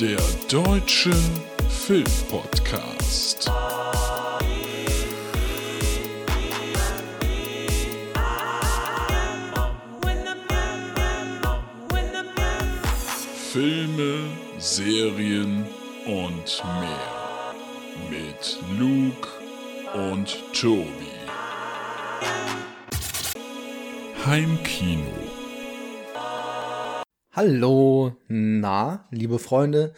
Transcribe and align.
Der 0.00 0.18
Deutsche 0.48 1.12
Filmpodcast. 1.68 3.50
Filme, 13.52 14.24
Serien 14.56 15.66
und 16.06 16.62
mehr. 16.80 17.52
Mit 18.08 18.58
Luke 18.78 19.28
und 19.92 20.38
Tobi. 20.54 20.88
Heimkino. 24.24 25.39
Hallo, 27.32 28.16
na, 28.26 29.06
liebe 29.12 29.38
Freunde, 29.38 29.94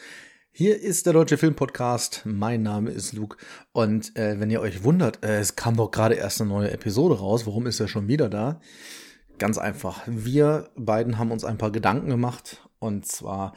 hier 0.50 0.78
ist 0.78 1.06
der 1.06 1.14
Deutsche 1.14 1.38
Filmpodcast. 1.38 2.26
Mein 2.26 2.62
Name 2.62 2.90
ist 2.90 3.14
Luke 3.14 3.38
und 3.72 4.14
äh, 4.18 4.38
wenn 4.38 4.50
ihr 4.50 4.60
euch 4.60 4.84
wundert, 4.84 5.24
äh, 5.24 5.38
es 5.38 5.56
kam 5.56 5.74
doch 5.78 5.90
gerade 5.90 6.14
erst 6.14 6.42
eine 6.42 6.50
neue 6.50 6.70
Episode 6.70 7.18
raus. 7.18 7.46
Warum 7.46 7.66
ist 7.66 7.80
er 7.80 7.88
schon 7.88 8.06
wieder 8.06 8.28
da? 8.28 8.60
Ganz 9.38 9.56
einfach. 9.56 10.02
Wir 10.06 10.68
beiden 10.76 11.16
haben 11.16 11.30
uns 11.30 11.46
ein 11.46 11.56
paar 11.56 11.72
Gedanken 11.72 12.10
gemacht 12.10 12.68
und 12.78 13.06
zwar 13.06 13.54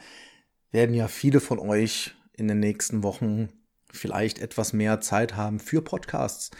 werden 0.70 0.94
ja 0.94 1.06
viele 1.06 1.40
von 1.40 1.58
euch 1.58 2.14
in 2.32 2.48
den 2.48 2.60
nächsten 2.60 3.02
Wochen 3.02 3.50
vielleicht 3.92 4.38
etwas 4.38 4.72
mehr 4.72 5.02
Zeit 5.02 5.36
haben 5.36 5.60
für 5.60 5.82
Podcasts, 5.82 6.50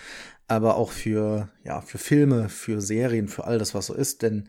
aber 0.48 0.77
auch 0.77 0.92
für, 0.92 1.48
ja, 1.64 1.80
für 1.80 1.98
Filme, 1.98 2.48
für 2.48 2.80
Serien, 2.80 3.27
für 3.27 3.45
all 3.45 3.59
das, 3.59 3.74
was 3.74 3.87
so 3.87 3.95
ist. 3.95 4.23
Denn 4.23 4.48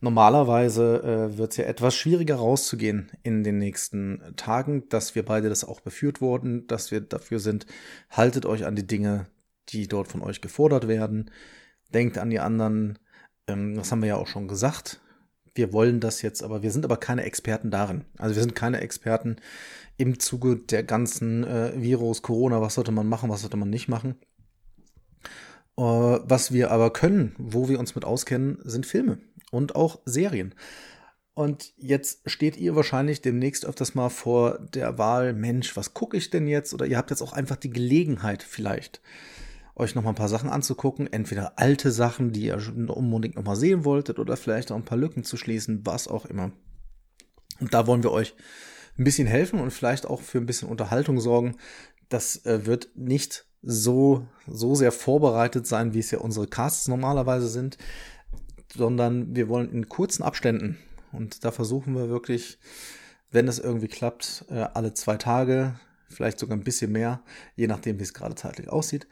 normalerweise 0.00 1.02
äh, 1.02 1.38
wird 1.38 1.52
es 1.52 1.56
ja 1.56 1.64
etwas 1.64 1.94
schwieriger 1.94 2.36
rauszugehen 2.36 3.10
in 3.22 3.44
den 3.44 3.58
nächsten 3.58 4.20
Tagen, 4.36 4.88
dass 4.88 5.14
wir 5.14 5.24
beide 5.24 5.48
das 5.48 5.64
auch 5.64 5.80
beführt 5.80 6.20
wurden, 6.20 6.66
dass 6.66 6.90
wir 6.90 7.00
dafür 7.00 7.38
sind. 7.38 7.66
Haltet 8.10 8.44
euch 8.44 8.66
an 8.66 8.74
die 8.74 8.86
Dinge, 8.86 9.26
die 9.68 9.86
dort 9.86 10.08
von 10.08 10.22
euch 10.22 10.40
gefordert 10.40 10.88
werden. 10.88 11.30
Denkt 11.94 12.18
an 12.18 12.30
die 12.30 12.40
anderen. 12.40 12.98
Ähm, 13.46 13.76
das 13.76 13.92
haben 13.92 14.02
wir 14.02 14.08
ja 14.08 14.16
auch 14.16 14.26
schon 14.26 14.48
gesagt. 14.48 15.00
Wir 15.54 15.72
wollen 15.72 16.00
das 16.00 16.22
jetzt, 16.22 16.42
aber 16.42 16.62
wir 16.62 16.70
sind 16.72 16.84
aber 16.84 16.96
keine 16.96 17.22
Experten 17.22 17.70
darin. 17.70 18.04
Also 18.18 18.34
wir 18.34 18.42
sind 18.42 18.54
keine 18.56 18.80
Experten 18.80 19.36
im 19.96 20.18
Zuge 20.18 20.56
der 20.56 20.82
ganzen 20.82 21.44
äh, 21.44 21.72
Virus, 21.76 22.22
Corona, 22.22 22.60
was 22.60 22.74
sollte 22.74 22.92
man 22.92 23.08
machen, 23.08 23.30
was 23.30 23.42
sollte 23.42 23.56
man 23.56 23.70
nicht 23.70 23.88
machen. 23.88 24.16
Äh, 25.76 25.82
was 25.82 26.52
wir 26.52 26.70
aber 26.70 26.92
können, 26.92 27.34
wo 27.38 27.68
wir 27.68 27.78
uns 27.78 27.94
mit 27.94 28.04
auskennen, 28.04 28.58
sind 28.64 28.86
Filme 28.86 29.18
und 29.50 29.76
auch 29.76 30.00
Serien. 30.04 30.54
Und 31.34 31.74
jetzt 31.76 32.30
steht 32.30 32.56
ihr 32.56 32.74
wahrscheinlich 32.76 33.20
demnächst 33.20 33.66
öfters 33.66 33.94
mal 33.94 34.08
vor 34.08 34.58
der 34.58 34.96
Wahl, 34.96 35.34
Mensch, 35.34 35.76
was 35.76 35.92
gucke 35.92 36.16
ich 36.16 36.30
denn 36.30 36.46
jetzt? 36.48 36.72
Oder 36.72 36.86
ihr 36.86 36.96
habt 36.96 37.10
jetzt 37.10 37.20
auch 37.20 37.34
einfach 37.34 37.56
die 37.56 37.68
Gelegenheit 37.68 38.42
vielleicht, 38.42 39.02
euch 39.74 39.94
noch 39.94 40.02
mal 40.02 40.10
ein 40.10 40.16
paar 40.16 40.30
Sachen 40.30 40.48
anzugucken. 40.48 41.12
Entweder 41.12 41.58
alte 41.58 41.92
Sachen, 41.92 42.32
die 42.32 42.46
ihr 42.46 42.56
unbedingt 42.88 43.36
noch 43.36 43.44
mal 43.44 43.54
sehen 43.54 43.84
wolltet, 43.84 44.18
oder 44.18 44.38
vielleicht 44.38 44.72
auch 44.72 44.76
ein 44.76 44.86
paar 44.86 44.96
Lücken 44.96 45.24
zu 45.24 45.36
schließen, 45.36 45.84
was 45.84 46.08
auch 46.08 46.24
immer. 46.24 46.52
Und 47.60 47.74
da 47.74 47.86
wollen 47.86 48.02
wir 48.02 48.12
euch 48.12 48.34
ein 48.98 49.04
bisschen 49.04 49.26
helfen 49.26 49.60
und 49.60 49.72
vielleicht 49.72 50.06
auch 50.06 50.22
für 50.22 50.38
ein 50.38 50.46
bisschen 50.46 50.70
Unterhaltung 50.70 51.20
sorgen. 51.20 51.56
Das 52.08 52.46
äh, 52.46 52.64
wird 52.64 52.88
nicht 52.94 53.45
so, 53.66 54.26
so 54.46 54.76
sehr 54.76 54.92
vorbereitet 54.92 55.66
sein, 55.66 55.92
wie 55.92 55.98
es 55.98 56.12
ja 56.12 56.20
unsere 56.20 56.46
Casts 56.46 56.86
normalerweise 56.86 57.48
sind, 57.48 57.76
sondern 58.74 59.34
wir 59.34 59.48
wollen 59.48 59.70
in 59.72 59.88
kurzen 59.88 60.22
Abständen. 60.22 60.78
Und 61.12 61.44
da 61.44 61.50
versuchen 61.50 61.94
wir 61.94 62.08
wirklich, 62.08 62.58
wenn 63.32 63.48
es 63.48 63.58
irgendwie 63.58 63.88
klappt, 63.88 64.44
äh, 64.48 64.66
alle 64.74 64.94
zwei 64.94 65.16
Tage, 65.16 65.78
vielleicht 66.08 66.38
sogar 66.38 66.56
ein 66.56 66.64
bisschen 66.64 66.92
mehr, 66.92 67.22
je 67.56 67.66
nachdem, 67.66 67.98
wie 67.98 68.04
es 68.04 68.14
gerade 68.14 68.36
zeitlich 68.36 68.68
aussieht, 68.68 69.08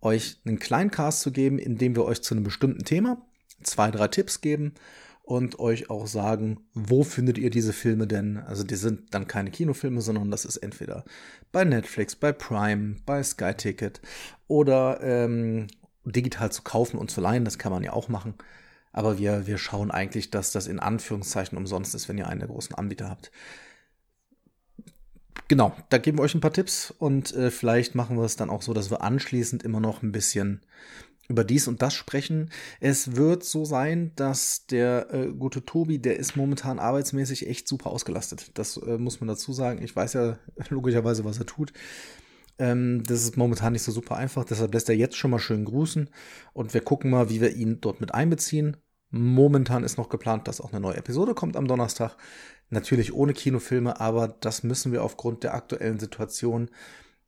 euch 0.00 0.40
einen 0.44 0.60
kleinen 0.60 0.92
Cast 0.92 1.20
zu 1.20 1.32
geben, 1.32 1.58
in 1.58 1.76
dem 1.76 1.96
wir 1.96 2.04
euch 2.04 2.22
zu 2.22 2.34
einem 2.34 2.44
bestimmten 2.44 2.84
Thema 2.84 3.20
zwei, 3.62 3.90
drei 3.90 4.06
Tipps 4.06 4.40
geben 4.40 4.74
und 5.26 5.58
euch 5.58 5.90
auch 5.90 6.06
sagen, 6.06 6.60
wo 6.72 7.02
findet 7.02 7.36
ihr 7.36 7.50
diese 7.50 7.72
Filme 7.72 8.06
denn? 8.06 8.38
Also 8.38 8.62
die 8.62 8.76
sind 8.76 9.12
dann 9.12 9.26
keine 9.26 9.50
Kinofilme, 9.50 10.00
sondern 10.00 10.30
das 10.30 10.44
ist 10.44 10.58
entweder 10.58 11.04
bei 11.50 11.64
Netflix, 11.64 12.14
bei 12.14 12.30
Prime, 12.32 12.94
bei 13.04 13.24
Sky 13.24 13.52
Ticket 13.52 14.00
oder 14.46 15.00
ähm, 15.02 15.66
digital 16.04 16.52
zu 16.52 16.62
kaufen 16.62 16.96
und 16.96 17.10
zu 17.10 17.20
leihen. 17.20 17.44
Das 17.44 17.58
kann 17.58 17.72
man 17.72 17.82
ja 17.82 17.92
auch 17.92 18.08
machen. 18.08 18.34
Aber 18.92 19.18
wir, 19.18 19.48
wir 19.48 19.58
schauen 19.58 19.90
eigentlich, 19.90 20.30
dass 20.30 20.52
das 20.52 20.68
in 20.68 20.78
Anführungszeichen 20.78 21.58
umsonst 21.58 21.96
ist, 21.96 22.08
wenn 22.08 22.18
ihr 22.18 22.28
einen 22.28 22.40
der 22.40 22.48
großen 22.48 22.76
Anbieter 22.76 23.10
habt. 23.10 23.32
Genau, 25.48 25.76
da 25.88 25.98
geben 25.98 26.18
wir 26.18 26.22
euch 26.22 26.36
ein 26.36 26.40
paar 26.40 26.52
Tipps 26.52 26.92
und 26.92 27.34
äh, 27.34 27.50
vielleicht 27.50 27.96
machen 27.96 28.16
wir 28.16 28.24
es 28.24 28.36
dann 28.36 28.48
auch 28.48 28.62
so, 28.62 28.74
dass 28.74 28.90
wir 28.90 29.02
anschließend 29.02 29.64
immer 29.64 29.80
noch 29.80 30.04
ein 30.04 30.12
bisschen 30.12 30.60
über 31.28 31.44
dies 31.44 31.68
und 31.68 31.82
das 31.82 31.94
sprechen. 31.94 32.50
Es 32.80 33.16
wird 33.16 33.44
so 33.44 33.64
sein, 33.64 34.12
dass 34.16 34.66
der 34.66 35.12
äh, 35.12 35.26
gute 35.32 35.64
Tobi, 35.64 35.98
der 35.98 36.18
ist 36.18 36.36
momentan 36.36 36.78
arbeitsmäßig 36.78 37.48
echt 37.48 37.68
super 37.68 37.90
ausgelastet. 37.90 38.50
Das 38.54 38.76
äh, 38.76 38.98
muss 38.98 39.20
man 39.20 39.28
dazu 39.28 39.52
sagen. 39.52 39.82
Ich 39.82 39.94
weiß 39.94 40.12
ja 40.14 40.38
logischerweise, 40.68 41.24
was 41.24 41.38
er 41.38 41.46
tut. 41.46 41.72
Ähm, 42.58 43.02
das 43.06 43.22
ist 43.22 43.36
momentan 43.36 43.72
nicht 43.72 43.82
so 43.82 43.92
super 43.92 44.16
einfach, 44.16 44.44
deshalb 44.44 44.72
lässt 44.72 44.88
er 44.88 44.96
jetzt 44.96 45.16
schon 45.16 45.30
mal 45.30 45.38
schön 45.38 45.64
grüßen 45.66 46.08
und 46.54 46.72
wir 46.72 46.80
gucken 46.80 47.10
mal, 47.10 47.28
wie 47.28 47.40
wir 47.40 47.54
ihn 47.54 47.80
dort 47.80 48.00
mit 48.00 48.14
einbeziehen. 48.14 48.78
Momentan 49.10 49.84
ist 49.84 49.98
noch 49.98 50.08
geplant, 50.08 50.48
dass 50.48 50.60
auch 50.60 50.72
eine 50.72 50.80
neue 50.80 50.96
Episode 50.96 51.34
kommt 51.34 51.56
am 51.56 51.68
Donnerstag. 51.68 52.16
Natürlich 52.70 53.12
ohne 53.14 53.34
Kinofilme, 53.34 54.00
aber 54.00 54.28
das 54.28 54.62
müssen 54.62 54.90
wir 54.90 55.04
aufgrund 55.04 55.44
der 55.44 55.54
aktuellen 55.54 56.00
Situation 56.00 56.70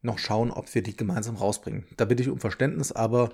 noch 0.02 0.18
schauen, 0.18 0.50
ob 0.50 0.74
wir 0.74 0.82
die 0.82 0.96
gemeinsam 0.96 1.36
rausbringen. 1.36 1.84
Da 1.96 2.04
bitte 2.04 2.22
ich 2.22 2.28
um 2.28 2.40
Verständnis, 2.40 2.92
aber 2.92 3.30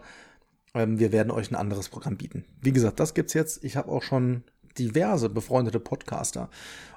ähm, 0.74 0.98
wir 0.98 1.12
werden 1.12 1.30
euch 1.30 1.50
ein 1.50 1.56
anderes 1.56 1.88
Programm 1.88 2.16
bieten. 2.16 2.44
Wie 2.60 2.72
gesagt, 2.72 3.00
das 3.00 3.14
gibt's 3.14 3.34
jetzt. 3.34 3.64
Ich 3.64 3.76
habe 3.76 3.90
auch 3.90 4.02
schon 4.02 4.44
diverse 4.78 5.28
befreundete 5.28 5.80
Podcaster 5.80 6.50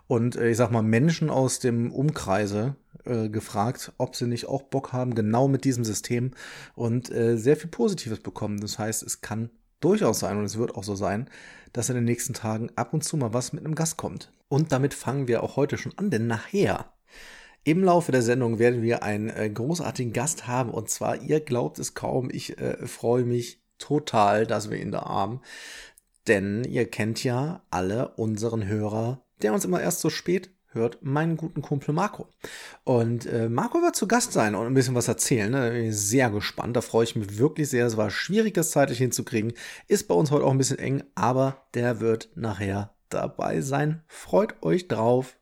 und 0.07 0.35
äh, 0.35 0.49
ich 0.49 0.57
sag 0.57 0.71
mal 0.71 0.81
Menschen 0.81 1.29
aus 1.29 1.59
dem 1.59 1.91
Umkreise 1.91 2.75
äh, 3.05 3.29
gefragt, 3.29 3.93
ob 3.97 4.15
sie 4.15 4.27
nicht 4.27 4.47
auch 4.47 4.63
Bock 4.63 4.93
haben, 4.93 5.15
genau 5.15 5.47
mit 5.47 5.63
diesem 5.63 5.85
System 5.85 6.31
und 6.75 7.11
äh, 7.11 7.37
sehr 7.37 7.57
viel 7.57 7.69
Positives 7.69 8.19
bekommen. 8.19 8.59
Das 8.59 8.79
heißt, 8.79 9.03
es 9.03 9.21
kann 9.21 9.49
durchaus 9.79 10.19
sein 10.19 10.37
und 10.37 10.45
es 10.45 10.57
wird 10.57 10.75
auch 10.75 10.83
so 10.83 10.95
sein, 10.95 11.29
dass 11.73 11.89
in 11.89 11.95
den 11.95 12.05
nächsten 12.05 12.33
Tagen 12.33 12.71
ab 12.75 12.93
und 12.93 13.03
zu 13.03 13.17
mal 13.17 13.33
was 13.33 13.53
mit 13.53 13.63
einem 13.63 13.75
Gast 13.75 13.97
kommt. 13.97 14.31
Und 14.49 14.71
damit 14.71 14.93
fangen 14.93 15.27
wir 15.27 15.43
auch 15.43 15.55
heute 15.55 15.77
schon 15.77 15.93
an, 15.97 16.09
denn 16.09 16.25
nachher 16.25 16.93
im 17.63 17.83
Laufe 17.83 18.13
der 18.13 18.21
Sendung 18.21 18.59
werden 18.59 18.81
wir 18.81 19.03
einen 19.03 19.29
äh, 19.29 19.49
großartigen 19.49 20.13
Gast 20.13 20.47
haben 20.47 20.71
und 20.71 20.89
zwar, 20.89 21.21
ihr 21.21 21.41
glaubt 21.41 21.79
es 21.79 21.93
kaum, 21.93 22.29
ich 22.31 22.57
äh, 22.59 22.87
freue 22.87 23.25
mich 23.25 23.61
total, 23.79 24.45
dass 24.45 24.69
wir 24.69 24.77
ihn 24.77 24.91
da 24.91 25.01
haben. 25.05 25.41
Denn 26.27 26.63
ihr 26.65 26.89
kennt 26.89 27.23
ja 27.23 27.61
alle 27.69 28.09
unseren 28.15 28.67
Hörer, 28.67 29.23
der 29.41 29.53
uns 29.53 29.65
immer 29.65 29.81
erst 29.81 30.01
so 30.01 30.09
spät 30.09 30.51
hört, 30.73 30.99
meinen 31.01 31.37
guten 31.37 31.61
Kumpel 31.61 31.93
Marco. 31.93 32.27
Und 32.83 33.25
äh, 33.25 33.49
Marco 33.49 33.81
wird 33.81 33.95
zu 33.95 34.07
Gast 34.07 34.33
sein 34.33 34.55
und 34.55 34.65
ein 34.65 34.73
bisschen 34.73 34.95
was 34.95 35.07
erzählen. 35.07 35.51
Ne? 35.51 35.61
Da 35.61 35.69
bin 35.69 35.85
ich 35.85 35.97
sehr 35.97 36.29
gespannt. 36.29 36.75
Da 36.75 36.81
freue 36.81 37.05
ich 37.05 37.15
mich 37.15 37.37
wirklich 37.37 37.69
sehr. 37.69 37.85
Es 37.85 37.97
war 37.97 38.09
schwierig, 38.09 38.53
das 38.53 38.71
zeitlich 38.71 38.99
hinzukriegen. 38.99 39.53
Ist 39.87 40.07
bei 40.07 40.15
uns 40.15 40.31
heute 40.31 40.45
auch 40.45 40.51
ein 40.51 40.57
bisschen 40.57 40.79
eng, 40.79 41.03
aber 41.15 41.67
der 41.73 41.99
wird 41.99 42.29
nachher 42.35 42.93
dabei 43.09 43.61
sein. 43.61 44.03
Freut 44.07 44.61
euch 44.61 44.87
drauf. 44.87 45.37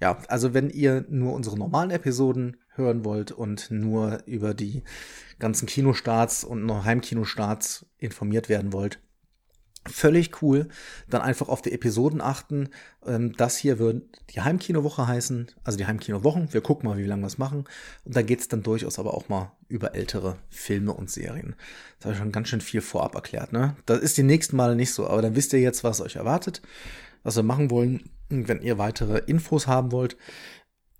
Ja, 0.00 0.18
also 0.28 0.54
wenn 0.54 0.70
ihr 0.70 1.04
nur 1.08 1.32
unsere 1.32 1.58
normalen 1.58 1.90
Episoden 1.90 2.56
hören 2.74 3.04
wollt 3.04 3.32
und 3.32 3.70
nur 3.70 4.22
über 4.26 4.54
die 4.54 4.82
ganzen 5.38 5.66
Kinostarts 5.66 6.44
und 6.44 6.64
noch 6.64 6.84
Heimkinostarts 6.84 7.86
informiert 7.98 8.48
werden 8.48 8.72
wollt, 8.72 9.00
völlig 9.86 10.42
cool. 10.42 10.68
Dann 11.08 11.22
einfach 11.22 11.48
auf 11.48 11.62
die 11.62 11.72
Episoden 11.72 12.20
achten. 12.20 12.70
Ähm, 13.06 13.34
das 13.36 13.56
hier 13.56 13.78
wird 13.78 14.02
die 14.34 14.40
Heimkinowoche 14.40 15.06
heißen, 15.06 15.50
also 15.62 15.78
die 15.78 15.86
Heimkinowochen. 15.86 16.52
Wir 16.52 16.60
gucken 16.60 16.88
mal, 16.88 16.98
wie 16.98 17.04
lange 17.04 17.22
wir 17.22 17.26
es 17.26 17.38
machen. 17.38 17.64
Und 18.04 18.16
da 18.16 18.22
geht 18.22 18.40
es 18.40 18.48
dann 18.48 18.62
durchaus 18.62 18.98
aber 18.98 19.14
auch 19.14 19.28
mal 19.28 19.52
über 19.68 19.94
ältere 19.94 20.36
Filme 20.48 20.92
und 20.92 21.10
Serien. 21.10 21.54
Das 21.98 22.06
habe 22.06 22.14
ich 22.14 22.18
schon 22.18 22.32
ganz 22.32 22.48
schön 22.48 22.60
viel 22.60 22.80
vorab 22.80 23.14
erklärt. 23.14 23.52
Ne? 23.52 23.76
Das 23.86 24.00
ist 24.00 24.16
die 24.16 24.22
nächsten 24.22 24.56
Male 24.56 24.76
nicht 24.76 24.92
so, 24.92 25.06
aber 25.06 25.22
dann 25.22 25.36
wisst 25.36 25.52
ihr 25.52 25.60
jetzt, 25.60 25.84
was 25.84 26.00
euch 26.00 26.16
erwartet, 26.16 26.62
was 27.22 27.36
wir 27.36 27.42
machen 27.42 27.70
wollen. 27.70 28.10
wenn 28.30 28.62
ihr 28.62 28.78
weitere 28.78 29.18
Infos 29.26 29.66
haben 29.66 29.92
wollt, 29.92 30.16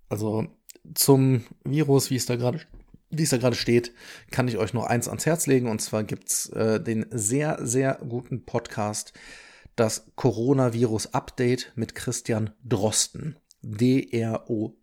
also 0.09 0.47
zum 0.93 1.43
Virus, 1.63 2.09
wie 2.09 2.15
es 2.15 2.25
da 2.25 2.35
gerade 2.35 2.61
wie 3.09 3.23
es 3.23 3.29
da 3.29 3.37
gerade 3.37 3.55
steht, 3.55 3.93
kann 4.31 4.47
ich 4.47 4.57
euch 4.57 4.73
noch 4.73 4.85
eins 4.85 5.07
ans 5.07 5.25
Herz 5.25 5.47
legen. 5.47 5.69
Und 5.69 5.81
zwar 5.81 6.03
gibt's 6.03 6.49
äh, 6.49 6.81
den 6.81 7.05
sehr, 7.11 7.57
sehr 7.61 7.99
guten 8.07 8.45
Podcast, 8.45 9.13
das 9.75 10.11
Coronavirus 10.15 11.13
Update 11.13 11.71
mit 11.75 11.95
Christian 11.95 12.51
Drosten. 12.63 13.37
D-R-O-S-T-E-N. 13.61 14.75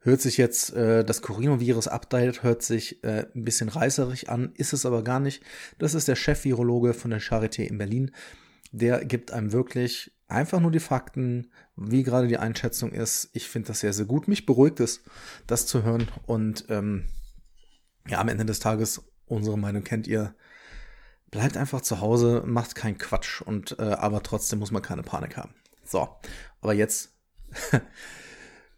Hört 0.00 0.20
sich 0.20 0.36
jetzt, 0.38 0.72
äh, 0.74 1.04
das 1.04 1.22
Coronavirus 1.22 1.88
Update 1.88 2.42
hört 2.42 2.62
sich 2.62 3.02
äh, 3.04 3.26
ein 3.34 3.44
bisschen 3.44 3.68
reißerig 3.68 4.30
an, 4.30 4.52
ist 4.54 4.72
es 4.72 4.86
aber 4.86 5.02
gar 5.04 5.20
nicht. 5.20 5.42
Das 5.78 5.94
ist 5.94 6.08
der 6.08 6.16
Chef-Virologe 6.16 6.94
von 6.94 7.10
der 7.10 7.20
Charité 7.20 7.64
in 7.64 7.78
Berlin. 7.78 8.12
Der 8.70 9.04
gibt 9.04 9.32
einem 9.32 9.52
wirklich 9.52 10.12
einfach 10.28 10.60
nur 10.60 10.70
die 10.70 10.80
Fakten, 10.80 11.50
wie 11.76 12.02
gerade 12.02 12.28
die 12.28 12.38
Einschätzung 12.38 12.92
ist. 12.92 13.30
Ich 13.32 13.48
finde 13.48 13.68
das 13.68 13.80
sehr, 13.80 13.92
sehr 13.92 14.06
gut. 14.06 14.28
Mich 14.28 14.46
beruhigt 14.46 14.80
es, 14.80 15.02
das 15.46 15.66
zu 15.66 15.82
hören. 15.82 16.08
Und 16.26 16.66
ähm, 16.68 17.08
ja, 18.06 18.20
am 18.20 18.28
Ende 18.28 18.44
des 18.44 18.60
Tages, 18.60 19.02
unsere 19.26 19.58
Meinung 19.58 19.84
kennt 19.84 20.06
ihr. 20.06 20.34
Bleibt 21.30 21.56
einfach 21.56 21.82
zu 21.82 22.00
Hause, 22.00 22.42
macht 22.46 22.74
keinen 22.74 22.96
Quatsch 22.96 23.42
und 23.42 23.78
äh, 23.78 23.82
aber 23.82 24.22
trotzdem 24.22 24.60
muss 24.60 24.70
man 24.70 24.80
keine 24.80 25.02
Panik 25.02 25.36
haben. 25.36 25.54
So, 25.84 26.08
aber 26.62 26.72
jetzt 26.72 27.12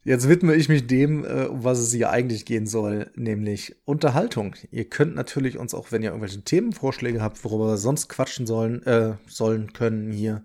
Jetzt 0.02 0.30
widme 0.30 0.54
ich 0.54 0.70
mich 0.70 0.86
dem, 0.86 1.24
äh, 1.24 1.44
um 1.44 1.62
was 1.62 1.78
es 1.78 1.92
hier 1.92 2.10
eigentlich 2.10 2.46
gehen 2.46 2.66
soll, 2.66 3.10
nämlich 3.16 3.76
Unterhaltung. 3.84 4.56
Ihr 4.70 4.88
könnt 4.88 5.14
natürlich 5.14 5.58
uns 5.58 5.74
auch, 5.74 5.92
wenn 5.92 6.02
ihr 6.02 6.08
irgendwelche 6.08 6.42
Themenvorschläge 6.42 7.20
habt, 7.20 7.44
worüber 7.44 7.66
wir 7.68 7.76
sonst 7.76 8.08
quatschen 8.08 8.46
sollen, 8.46 8.82
äh, 8.84 9.16
sollen 9.26 9.74
können 9.74 10.10
hier. 10.10 10.42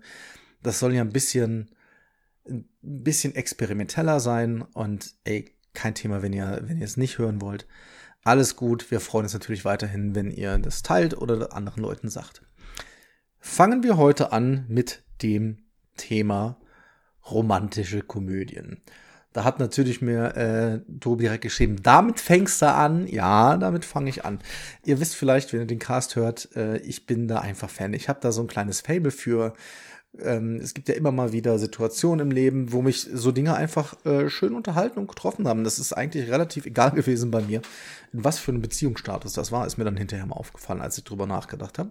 Das 0.62 0.78
soll 0.78 0.94
ja 0.94 1.02
ein 1.02 1.12
bisschen, 1.12 1.70
ein 2.46 2.66
bisschen 2.82 3.34
experimenteller 3.34 4.20
sein 4.20 4.62
und 4.62 5.14
ey, 5.24 5.56
kein 5.74 5.94
Thema, 5.94 6.22
wenn 6.22 6.32
ihr, 6.32 6.62
wenn 6.64 6.78
ihr 6.78 6.84
es 6.84 6.96
nicht 6.96 7.18
hören 7.18 7.40
wollt. 7.40 7.66
Alles 8.24 8.56
gut. 8.56 8.90
Wir 8.90 9.00
freuen 9.00 9.26
uns 9.26 9.34
natürlich 9.34 9.64
weiterhin, 9.64 10.16
wenn 10.16 10.30
ihr 10.30 10.58
das 10.58 10.82
teilt 10.82 11.16
oder 11.16 11.52
anderen 11.52 11.82
Leuten 11.82 12.08
sagt. 12.08 12.42
Fangen 13.38 13.84
wir 13.84 13.96
heute 13.96 14.32
an 14.32 14.64
mit 14.68 15.04
dem 15.22 15.58
Thema 15.96 16.58
romantische 17.30 18.02
Komödien. 18.02 18.82
Da 19.32 19.44
hat 19.44 19.58
natürlich 19.58 20.00
mir 20.00 20.34
äh, 20.34 20.80
Tobi 20.98 21.24
direkt 21.24 21.42
geschrieben, 21.42 21.76
damit 21.82 22.20
fängst 22.20 22.62
du 22.62 22.72
an. 22.72 23.06
Ja, 23.06 23.58
damit 23.58 23.84
fange 23.84 24.08
ich 24.08 24.24
an. 24.24 24.38
Ihr 24.82 24.98
wisst 24.98 25.14
vielleicht, 25.14 25.52
wenn 25.52 25.60
ihr 25.60 25.66
den 25.66 25.78
Cast 25.78 26.16
hört, 26.16 26.48
äh, 26.56 26.78
ich 26.78 27.04
bin 27.06 27.28
da 27.28 27.40
einfach 27.40 27.68
Fan. 27.68 27.92
Ich 27.92 28.08
habe 28.08 28.18
da 28.22 28.32
so 28.32 28.40
ein 28.40 28.46
kleines 28.46 28.80
Fable 28.80 29.10
für. 29.10 29.52
Ähm, 30.18 30.56
es 30.56 30.74
gibt 30.74 30.88
ja 30.88 30.94
immer 30.94 31.12
mal 31.12 31.32
wieder 31.32 31.58
Situationen 31.58 32.26
im 32.26 32.30
Leben, 32.30 32.72
wo 32.72 32.82
mich 32.82 33.08
so 33.12 33.32
Dinge 33.32 33.54
einfach 33.54 34.04
äh, 34.06 34.28
schön 34.30 34.54
unterhalten 34.54 34.98
und 34.98 35.08
getroffen 35.08 35.46
haben. 35.46 35.64
Das 35.64 35.78
ist 35.78 35.92
eigentlich 35.92 36.30
relativ 36.30 36.66
egal 36.66 36.90
gewesen 36.94 37.30
bei 37.30 37.42
mir, 37.42 37.62
in 38.12 38.24
was 38.24 38.38
für 38.38 38.52
einem 38.52 38.62
Beziehungsstatus 38.62 39.32
das 39.34 39.52
war, 39.52 39.66
ist 39.66 39.76
mir 39.76 39.84
dann 39.84 39.96
hinterher 39.96 40.26
mal 40.26 40.36
aufgefallen, 40.36 40.80
als 40.80 40.98
ich 40.98 41.04
drüber 41.04 41.26
nachgedacht 41.26 41.78
habe. 41.78 41.90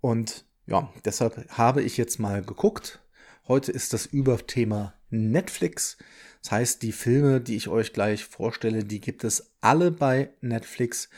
Und 0.00 0.44
ja, 0.66 0.92
deshalb 1.04 1.48
habe 1.50 1.82
ich 1.82 1.96
jetzt 1.96 2.18
mal 2.18 2.42
geguckt. 2.42 3.00
Heute 3.48 3.72
ist 3.72 3.92
das 3.92 4.06
Überthema 4.06 4.94
Netflix. 5.10 5.98
Das 6.42 6.52
heißt, 6.52 6.82
die 6.82 6.92
Filme, 6.92 7.40
die 7.40 7.56
ich 7.56 7.68
euch 7.68 7.92
gleich 7.92 8.24
vorstelle, 8.24 8.84
die 8.84 9.00
gibt 9.00 9.24
es 9.24 9.50
alle 9.60 9.90
bei 9.90 10.30
Netflix. 10.40 11.08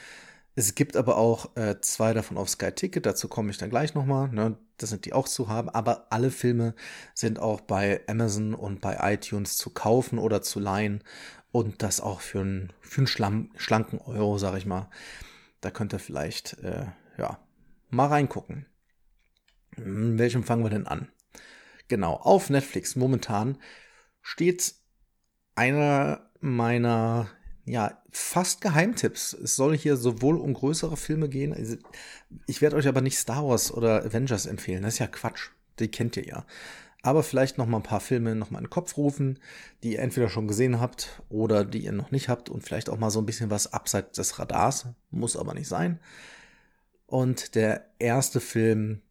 Es 0.54 0.74
gibt 0.74 0.96
aber 0.96 1.16
auch 1.16 1.56
äh, 1.56 1.80
zwei 1.80 2.12
davon 2.12 2.36
auf 2.36 2.50
Sky 2.50 2.72
Ticket, 2.72 3.06
dazu 3.06 3.26
komme 3.28 3.50
ich 3.50 3.58
dann 3.58 3.70
gleich 3.70 3.94
nochmal. 3.94 4.28
Ne? 4.28 4.58
Das 4.76 4.90
sind 4.90 5.06
die 5.06 5.14
auch 5.14 5.26
zu 5.26 5.48
haben, 5.48 5.70
aber 5.70 6.08
alle 6.10 6.30
Filme 6.30 6.74
sind 7.14 7.38
auch 7.38 7.62
bei 7.62 8.02
Amazon 8.06 8.54
und 8.54 8.80
bei 8.80 8.98
iTunes 9.14 9.56
zu 9.56 9.70
kaufen 9.70 10.18
oder 10.18 10.42
zu 10.42 10.60
leihen 10.60 11.02
und 11.52 11.82
das 11.82 12.00
auch 12.00 12.20
für 12.20 12.40
einen, 12.40 12.72
für 12.80 12.98
einen 12.98 13.06
Schlamm, 13.06 13.50
schlanken 13.56 13.98
Euro, 13.98 14.36
sag 14.36 14.56
ich 14.56 14.66
mal. 14.66 14.90
Da 15.62 15.70
könnt 15.70 15.94
ihr 15.94 15.98
vielleicht 15.98 16.58
äh, 16.58 16.86
ja, 17.16 17.38
mal 17.88 18.08
reingucken. 18.08 18.66
In 19.76 20.18
welchem 20.18 20.44
fangen 20.44 20.64
wir 20.64 20.70
denn 20.70 20.86
an? 20.86 21.08
Genau, 21.88 22.14
auf 22.14 22.50
Netflix 22.50 22.94
momentan 22.94 23.58
steht 24.20 24.74
einer 25.54 26.30
meiner 26.40 27.28
ja, 27.64 28.02
fast 28.10 28.60
Geheimtipps. 28.60 29.32
Es 29.32 29.56
soll 29.56 29.76
hier 29.76 29.96
sowohl 29.96 30.36
um 30.36 30.54
größere 30.54 30.96
Filme 30.96 31.28
gehen. 31.28 31.52
Also 31.52 31.76
ich 32.46 32.60
werde 32.60 32.76
euch 32.76 32.88
aber 32.88 33.00
nicht 33.00 33.18
Star 33.18 33.46
Wars 33.46 33.72
oder 33.72 34.04
Avengers 34.04 34.46
empfehlen. 34.46 34.82
Das 34.82 34.94
ist 34.94 34.98
ja 34.98 35.06
Quatsch. 35.06 35.50
Die 35.78 35.88
kennt 35.88 36.16
ihr 36.16 36.26
ja. 36.26 36.46
Aber 37.02 37.22
vielleicht 37.22 37.58
noch 37.58 37.66
mal 37.66 37.78
ein 37.78 37.82
paar 37.82 38.00
Filme 38.00 38.34
noch 38.36 38.50
mal 38.50 38.58
in 38.58 38.64
den 38.64 38.70
Kopf 38.70 38.96
rufen, 38.96 39.40
die 39.82 39.94
ihr 39.94 39.98
entweder 39.98 40.28
schon 40.28 40.46
gesehen 40.46 40.80
habt 40.80 41.22
oder 41.28 41.64
die 41.64 41.84
ihr 41.84 41.92
noch 41.92 42.12
nicht 42.12 42.28
habt 42.28 42.48
und 42.48 42.62
vielleicht 42.62 42.88
auch 42.88 42.98
mal 42.98 43.10
so 43.10 43.20
ein 43.20 43.26
bisschen 43.26 43.50
was 43.50 43.72
abseits 43.72 44.16
des 44.16 44.38
Radars. 44.38 44.86
Muss 45.10 45.36
aber 45.36 45.54
nicht 45.54 45.68
sein. 45.68 45.98
Und 47.06 47.56
der 47.56 47.86
erste 47.98 48.40
Film, 48.40 49.02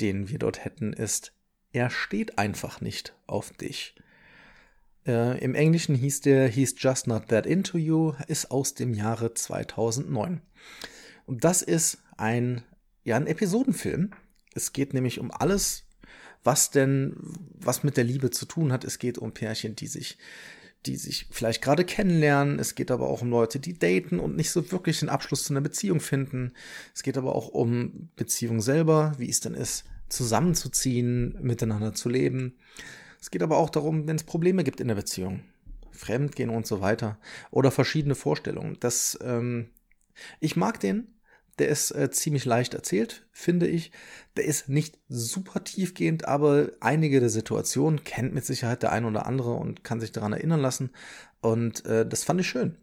den 0.00 0.28
wir 0.28 0.38
dort 0.38 0.64
hätten, 0.64 0.92
ist 0.92 1.32
Er 1.72 1.88
steht 1.88 2.38
einfach 2.38 2.82
nicht 2.82 3.14
auf 3.26 3.50
dich. 3.52 3.94
Äh, 5.06 5.42
Im 5.42 5.54
Englischen 5.54 5.94
hieß 5.94 6.20
der 6.20 6.48
hieß 6.48 6.74
Just 6.78 7.06
Not 7.06 7.28
That 7.28 7.46
Into 7.46 7.78
You, 7.78 8.12
ist 8.28 8.50
aus 8.50 8.74
dem 8.74 8.94
Jahre 8.94 9.34
2009. 9.34 10.40
Und 11.26 11.44
das 11.44 11.62
ist 11.62 11.98
ein, 12.16 12.62
ja, 13.04 13.16
ein 13.16 13.26
Episodenfilm. 13.26 14.10
Es 14.54 14.72
geht 14.72 14.94
nämlich 14.94 15.18
um 15.18 15.30
alles, 15.30 15.84
was 16.44 16.70
denn, 16.70 17.16
was 17.54 17.84
mit 17.84 17.96
der 17.96 18.04
Liebe 18.04 18.30
zu 18.30 18.46
tun 18.46 18.72
hat. 18.72 18.84
Es 18.84 18.98
geht 18.98 19.18
um 19.18 19.32
Pärchen, 19.32 19.76
die 19.76 19.86
sich, 19.86 20.18
die 20.86 20.96
sich 20.96 21.26
vielleicht 21.30 21.62
gerade 21.62 21.84
kennenlernen. 21.84 22.58
Es 22.58 22.74
geht 22.74 22.90
aber 22.90 23.08
auch 23.08 23.22
um 23.22 23.30
Leute, 23.30 23.60
die 23.60 23.74
daten 23.74 24.20
und 24.20 24.36
nicht 24.36 24.50
so 24.50 24.70
wirklich 24.72 25.00
den 25.00 25.08
Abschluss 25.08 25.44
zu 25.44 25.52
einer 25.52 25.60
Beziehung 25.60 26.00
finden. 26.00 26.52
Es 26.94 27.02
geht 27.02 27.16
aber 27.16 27.34
auch 27.34 27.48
um 27.48 28.10
Beziehung 28.16 28.60
selber, 28.60 29.14
wie 29.18 29.28
es 29.28 29.40
denn 29.40 29.54
ist, 29.54 29.84
zusammenzuziehen, 30.08 31.38
miteinander 31.40 31.94
zu 31.94 32.08
leben. 32.08 32.58
Es 33.22 33.30
geht 33.30 33.42
aber 33.44 33.56
auch 33.56 33.70
darum, 33.70 34.08
wenn 34.08 34.16
es 34.16 34.24
Probleme 34.24 34.64
gibt 34.64 34.80
in 34.80 34.88
der 34.88 34.96
Beziehung, 34.96 35.44
Fremdgehen 35.92 36.50
und 36.50 36.66
so 36.66 36.80
weiter 36.80 37.18
oder 37.52 37.70
verschiedene 37.70 38.16
Vorstellungen. 38.16 38.76
Das, 38.80 39.16
ähm, 39.22 39.70
ich 40.40 40.56
mag 40.56 40.80
den. 40.80 41.06
Der 41.58 41.68
ist 41.68 41.92
äh, 41.92 42.10
ziemlich 42.10 42.46
leicht 42.46 42.74
erzählt, 42.74 43.26
finde 43.30 43.68
ich. 43.68 43.92
Der 44.36 44.44
ist 44.44 44.68
nicht 44.68 44.98
super 45.08 45.62
tiefgehend, 45.62 46.26
aber 46.26 46.70
einige 46.80 47.20
der 47.20 47.28
Situationen 47.28 48.02
kennt 48.02 48.34
mit 48.34 48.44
Sicherheit 48.44 48.82
der 48.82 48.90
ein 48.90 49.04
oder 49.04 49.26
andere 49.26 49.52
und 49.52 49.84
kann 49.84 50.00
sich 50.00 50.10
daran 50.10 50.32
erinnern 50.32 50.60
lassen. 50.60 50.90
Und 51.40 51.84
äh, 51.86 52.04
das 52.04 52.24
fand 52.24 52.40
ich 52.40 52.48
schön. 52.48 52.76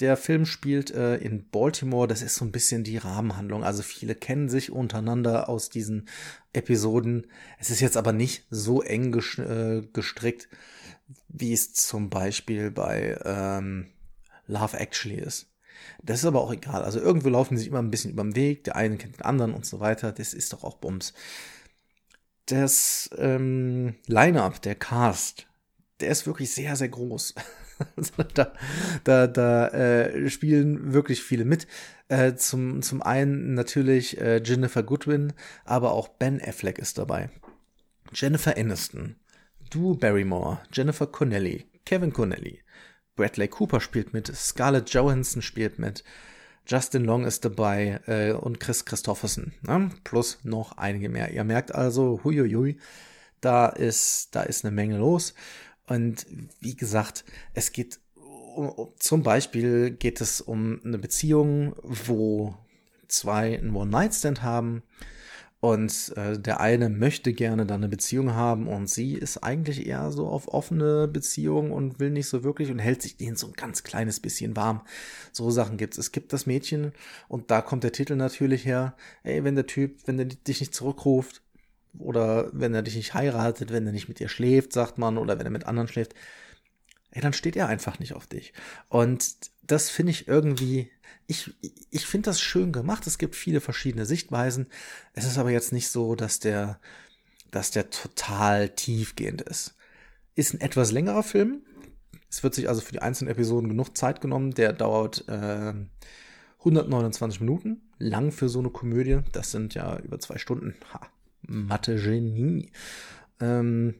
Der 0.00 0.16
Film 0.16 0.46
spielt 0.46 0.90
äh, 0.90 1.16
in 1.16 1.48
Baltimore. 1.50 2.08
Das 2.08 2.22
ist 2.22 2.34
so 2.34 2.44
ein 2.44 2.52
bisschen 2.52 2.84
die 2.84 2.96
Rahmenhandlung. 2.96 3.62
Also 3.62 3.82
viele 3.82 4.14
kennen 4.14 4.48
sich 4.48 4.72
untereinander 4.72 5.48
aus 5.50 5.68
diesen 5.68 6.08
Episoden. 6.54 7.26
Es 7.58 7.68
ist 7.68 7.80
jetzt 7.80 7.98
aber 7.98 8.12
nicht 8.12 8.46
so 8.50 8.80
eng 8.82 9.14
äh, 9.14 9.82
gestrickt, 9.92 10.48
wie 11.28 11.52
es 11.52 11.74
zum 11.74 12.08
Beispiel 12.08 12.70
bei 12.70 13.18
ähm, 13.24 13.88
Love 14.46 14.78
Actually 14.78 15.20
ist. 15.20 15.50
Das 16.02 16.20
ist 16.20 16.24
aber 16.24 16.40
auch 16.40 16.52
egal. 16.52 16.82
Also 16.82 16.98
irgendwo 16.98 17.28
laufen 17.28 17.56
sie 17.56 17.64
sich 17.64 17.68
immer 17.68 17.82
ein 17.82 17.90
bisschen 17.90 18.12
über 18.12 18.22
den 18.22 18.36
Weg. 18.36 18.64
Der 18.64 18.76
eine 18.76 18.96
kennt 18.96 19.18
den 19.18 19.26
anderen 19.26 19.52
und 19.52 19.66
so 19.66 19.80
weiter. 19.80 20.12
Das 20.12 20.32
ist 20.32 20.54
doch 20.54 20.64
auch 20.64 20.78
Bums. 20.78 21.12
Das 22.46 23.10
ähm, 23.18 23.96
Line-up, 24.06 24.62
der 24.62 24.74
Cast, 24.74 25.46
der 26.00 26.08
ist 26.08 26.26
wirklich 26.26 26.52
sehr, 26.52 26.74
sehr 26.74 26.88
groß. 26.88 27.34
da 28.34 28.52
da, 29.04 29.26
da 29.26 29.68
äh, 29.68 30.30
spielen 30.30 30.92
wirklich 30.92 31.22
viele 31.22 31.44
mit. 31.44 31.66
Äh, 32.08 32.34
zum, 32.34 32.82
zum 32.82 33.02
einen 33.02 33.54
natürlich 33.54 34.20
äh, 34.20 34.42
Jennifer 34.44 34.82
Goodwin, 34.82 35.32
aber 35.64 35.92
auch 35.92 36.08
Ben 36.08 36.40
Affleck 36.40 36.78
ist 36.78 36.98
dabei. 36.98 37.30
Jennifer 38.12 38.56
Aniston, 38.56 39.16
Drew 39.70 39.94
Barrymore, 39.94 40.60
Jennifer 40.72 41.06
Connelly, 41.06 41.66
Kevin 41.84 42.12
Connelly, 42.12 42.60
Bradley 43.14 43.46
Cooper 43.48 43.80
spielt 43.80 44.12
mit, 44.12 44.26
Scarlett 44.34 44.90
Johansson 44.90 45.42
spielt 45.42 45.78
mit, 45.78 46.02
Justin 46.66 47.04
Long 47.04 47.24
ist 47.24 47.44
dabei 47.44 48.00
äh, 48.06 48.32
und 48.32 48.60
Chris 48.60 48.84
Christopherson. 48.84 49.52
Ne? 49.62 49.90
Plus 50.04 50.38
noch 50.44 50.78
einige 50.78 51.08
mehr. 51.08 51.30
Ihr 51.32 51.44
merkt 51.44 51.74
also, 51.74 52.20
huiuiui, 52.22 52.78
da 53.40 53.66
ist, 53.66 54.34
da 54.34 54.42
ist 54.42 54.64
eine 54.64 54.74
Menge 54.74 54.98
los. 54.98 55.34
Und 55.90 56.24
wie 56.60 56.76
gesagt, 56.76 57.24
es 57.52 57.72
geht 57.72 57.98
um, 58.14 58.92
zum 59.00 59.24
Beispiel 59.24 59.90
geht 59.90 60.20
es 60.20 60.40
um 60.40 60.80
eine 60.84 60.98
Beziehung, 60.98 61.74
wo 61.82 62.54
zwei 63.08 63.58
einen 63.58 63.74
One-Night-Stand 63.74 64.44
haben 64.44 64.84
und 65.58 66.12
äh, 66.16 66.38
der 66.38 66.60
eine 66.60 66.90
möchte 66.90 67.32
gerne 67.32 67.66
dann 67.66 67.80
eine 67.80 67.88
Beziehung 67.88 68.34
haben 68.34 68.68
und 68.68 68.88
sie 68.88 69.14
ist 69.14 69.38
eigentlich 69.38 69.84
eher 69.84 70.12
so 70.12 70.28
auf 70.28 70.46
offene 70.46 71.08
Beziehung 71.08 71.72
und 71.72 71.98
will 71.98 72.10
nicht 72.10 72.28
so 72.28 72.44
wirklich 72.44 72.70
und 72.70 72.78
hält 72.78 73.02
sich 73.02 73.16
den 73.16 73.34
so 73.34 73.48
ein 73.48 73.54
ganz 73.54 73.82
kleines 73.82 74.20
bisschen 74.20 74.54
warm. 74.54 74.82
So 75.32 75.50
Sachen 75.50 75.76
gibt's. 75.76 75.98
Es 75.98 76.12
gibt 76.12 76.32
das 76.32 76.46
Mädchen 76.46 76.92
und 77.26 77.50
da 77.50 77.62
kommt 77.62 77.82
der 77.82 77.92
Titel 77.92 78.14
natürlich 78.14 78.64
her. 78.64 78.94
Ey, 79.24 79.42
wenn 79.42 79.56
der 79.56 79.66
Typ, 79.66 79.96
wenn 80.06 80.18
der 80.18 80.26
dich 80.26 80.60
nicht 80.60 80.72
zurückruft, 80.72 81.42
oder 81.98 82.50
wenn 82.52 82.74
er 82.74 82.82
dich 82.82 82.96
nicht 82.96 83.14
heiratet, 83.14 83.72
wenn 83.72 83.86
er 83.86 83.92
nicht 83.92 84.08
mit 84.08 84.18
dir 84.18 84.28
schläft, 84.28 84.72
sagt 84.72 84.98
man, 84.98 85.18
oder 85.18 85.38
wenn 85.38 85.46
er 85.46 85.52
mit 85.52 85.66
anderen 85.66 85.88
schläft, 85.88 86.14
ey, 87.10 87.20
dann 87.20 87.32
steht 87.32 87.56
er 87.56 87.68
einfach 87.68 87.98
nicht 87.98 88.14
auf 88.14 88.26
dich. 88.26 88.52
Und 88.88 89.50
das 89.62 89.90
finde 89.90 90.10
ich 90.12 90.28
irgendwie, 90.28 90.90
ich, 91.26 91.52
ich 91.90 92.06
finde 92.06 92.30
das 92.30 92.40
schön 92.40 92.72
gemacht. 92.72 93.06
Es 93.06 93.18
gibt 93.18 93.36
viele 93.36 93.60
verschiedene 93.60 94.06
Sichtweisen. 94.06 94.66
Es 95.12 95.24
ist 95.24 95.38
aber 95.38 95.50
jetzt 95.50 95.72
nicht 95.72 95.88
so, 95.88 96.14
dass 96.14 96.40
der, 96.40 96.80
dass 97.50 97.70
der 97.70 97.90
total 97.90 98.70
tiefgehend 98.70 99.42
ist. 99.42 99.76
Ist 100.34 100.54
ein 100.54 100.60
etwas 100.60 100.92
längerer 100.92 101.22
Film. 101.22 101.62
Es 102.28 102.42
wird 102.42 102.54
sich 102.54 102.68
also 102.68 102.80
für 102.80 102.92
die 102.92 103.02
einzelnen 103.02 103.30
Episoden 103.30 103.68
genug 103.68 103.96
Zeit 103.96 104.20
genommen. 104.20 104.52
Der 104.54 104.72
dauert 104.72 105.28
äh, 105.28 105.74
129 106.58 107.40
Minuten. 107.40 107.82
Lang 107.98 108.32
für 108.32 108.48
so 108.48 108.60
eine 108.60 108.70
Komödie. 108.70 109.20
Das 109.32 109.50
sind 109.50 109.74
ja 109.74 109.98
über 109.98 110.18
zwei 110.18 110.38
Stunden. 110.38 110.74
Ha, 110.92 111.00
Mathe-Genie. 111.50 112.70
ähm, 113.40 113.94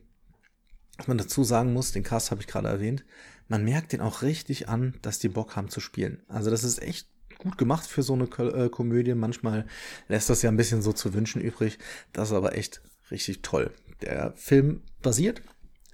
was 0.96 1.08
man 1.08 1.18
dazu 1.18 1.44
sagen 1.44 1.72
muss, 1.72 1.92
den 1.92 2.02
Cast 2.02 2.30
habe 2.30 2.42
ich 2.42 2.46
gerade 2.46 2.68
erwähnt, 2.68 3.04
man 3.48 3.64
merkt 3.64 3.92
den 3.92 4.00
auch 4.00 4.22
richtig 4.22 4.68
an, 4.68 4.94
dass 5.02 5.18
die 5.18 5.28
Bock 5.28 5.56
haben 5.56 5.70
zu 5.70 5.80
spielen. 5.80 6.22
Also 6.28 6.50
das 6.50 6.62
ist 6.62 6.80
echt 6.82 7.08
gut 7.38 7.58
gemacht 7.58 7.86
für 7.86 8.02
so 8.02 8.12
eine 8.12 8.24
äh, 8.24 8.68
Komödie. 8.68 9.14
Manchmal 9.14 9.66
lässt 10.08 10.30
das 10.30 10.42
ja 10.42 10.50
ein 10.50 10.56
bisschen 10.56 10.82
so 10.82 10.92
zu 10.92 11.14
wünschen 11.14 11.40
übrig. 11.40 11.78
Das 12.12 12.28
ist 12.28 12.34
aber 12.34 12.54
echt 12.54 12.82
richtig 13.10 13.42
toll. 13.42 13.72
Der 14.02 14.32
Film 14.36 14.82
basiert 15.02 15.42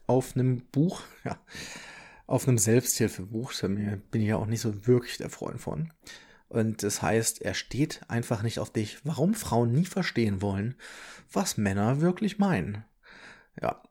auf 0.06 0.34
einem 0.34 0.62
Buch, 0.72 1.02
ja, 1.24 1.38
auf 2.26 2.46
einem 2.46 2.58
Selbsthilfebuch. 2.58 3.54
Da 3.54 3.68
bin 3.68 4.20
ich 4.20 4.28
ja 4.28 4.36
auch 4.36 4.46
nicht 4.46 4.60
so 4.60 4.86
wirklich 4.86 5.16
der 5.18 5.30
Freund 5.30 5.60
von. 5.60 5.92
Und 6.56 6.82
das 6.82 7.02
heißt, 7.02 7.42
er 7.42 7.52
steht 7.52 8.00
einfach 8.08 8.42
nicht 8.42 8.60
auf 8.60 8.72
dich, 8.72 8.96
warum 9.04 9.34
Frauen 9.34 9.72
nie 9.72 9.84
verstehen 9.84 10.40
wollen, 10.40 10.74
was 11.30 11.58
Männer 11.58 12.00
wirklich 12.00 12.38
meinen. 12.38 12.82
Ja. 13.60 13.82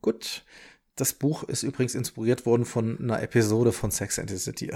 Gut. 0.00 0.44
Das 0.94 1.12
Buch 1.12 1.42
ist 1.42 1.64
übrigens 1.64 1.96
inspiriert 1.96 2.46
worden 2.46 2.64
von 2.64 3.00
einer 3.00 3.20
Episode 3.20 3.72
von 3.72 3.90
Sex 3.90 4.20
and 4.20 4.30
the 4.30 4.38
City. 4.38 4.70